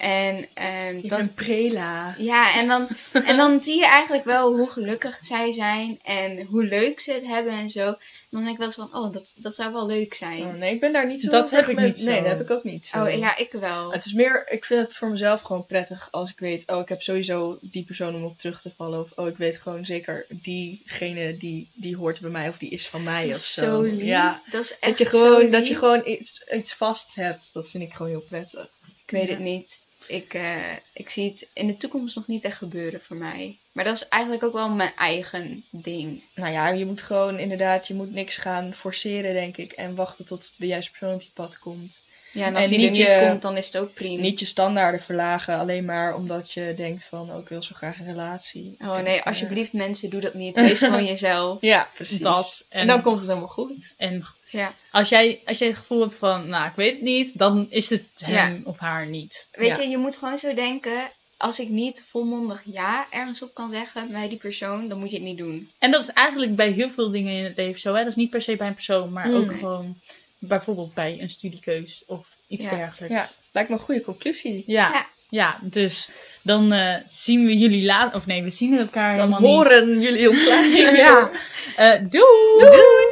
[0.00, 2.14] En ehm, Ik dat, ben prela.
[2.18, 6.64] Ja, en dan, en dan zie je eigenlijk wel hoe gelukkig zij zijn en hoe
[6.64, 7.94] leuk ze het hebben en zo.
[8.30, 10.42] Dan denk ik wel eens van, oh, dat, dat zou wel leuk zijn.
[10.42, 12.10] Oh, nee, ik ben daar niet zo Dat heb ik niet zo.
[12.10, 13.02] Nee, dat heb ik ook niet zo.
[13.04, 13.92] Oh ja, ik wel.
[13.92, 16.88] Het is meer, ik vind het voor mezelf gewoon prettig als ik weet, oh, ik
[16.88, 19.00] heb sowieso die persoon om op terug te vallen.
[19.00, 22.88] Of, oh, ik weet gewoon zeker, diegene die, die hoort bij mij of die is
[22.88, 23.62] van mij Dat of is zo.
[23.62, 24.02] zo lief.
[24.04, 27.50] Ja, Dat is echt dat je zo gewoon, dat je gewoon iets, iets vast hebt,
[27.52, 28.68] dat vind ik gewoon heel prettig.
[29.06, 29.30] Ik weet Ja.
[29.30, 29.78] het niet.
[30.06, 33.58] Ik, eh, ik zie het in de toekomst nog niet echt gebeuren voor mij.
[33.72, 36.22] Maar dat is eigenlijk ook wel mijn eigen ding.
[36.34, 39.72] Nou ja, je moet gewoon inderdaad, je moet niks gaan forceren, denk ik.
[39.72, 42.02] En wachten tot de juiste persoon op je pad komt.
[42.32, 44.20] Ja, en als En die er niet je- komt, dan is het ook prima.
[44.20, 47.98] Niet je standaarden verlagen, alleen maar omdat je denkt van, oh, ik wil zo graag
[47.98, 48.74] een relatie.
[48.84, 50.56] Oh En, nee, eh, alsjeblieft mensen, doe dat niet.
[50.56, 51.60] Wees gewoon jezelf.
[51.60, 52.18] Ja, precies.
[52.20, 52.66] Dat.
[52.68, 53.94] En, En, dan komt het helemaal goed.
[53.96, 54.72] en Ja.
[54.90, 57.90] als, jij, als jij het gevoel hebt van, nou, ik weet het niet, dan is
[57.90, 58.60] het hem Ja.
[58.64, 59.46] of haar niet.
[59.52, 59.82] Weet Ja.
[59.82, 61.10] je, je moet gewoon zo denken.
[61.36, 65.16] Als ik niet volmondig ja ergens op kan zeggen bij die persoon, dan moet je
[65.16, 65.70] het niet doen.
[65.78, 67.92] En dat is eigenlijk bij heel veel dingen in het leven zo.
[67.94, 67.98] Hè?
[67.98, 69.96] Dat is niet per se bij een persoon, maar ook gewoon
[70.40, 72.76] bijvoorbeeld bij een studiekeus of iets Ja.
[72.76, 73.14] dergelijks.
[73.14, 74.64] Ja, lijkt me een goede conclusie.
[74.66, 74.90] Ja.
[74.92, 75.06] Ja.
[75.28, 75.58] ja.
[75.62, 76.08] dus
[76.42, 78.14] dan eh, zien we jullie later.
[78.14, 80.68] Of nee, we zien elkaar Dan helemaal horen jullie ons later.
[80.68, 80.96] niet.
[80.96, 81.30] ja.
[81.76, 82.58] Eh, doei!
[82.58, 83.09] Doei!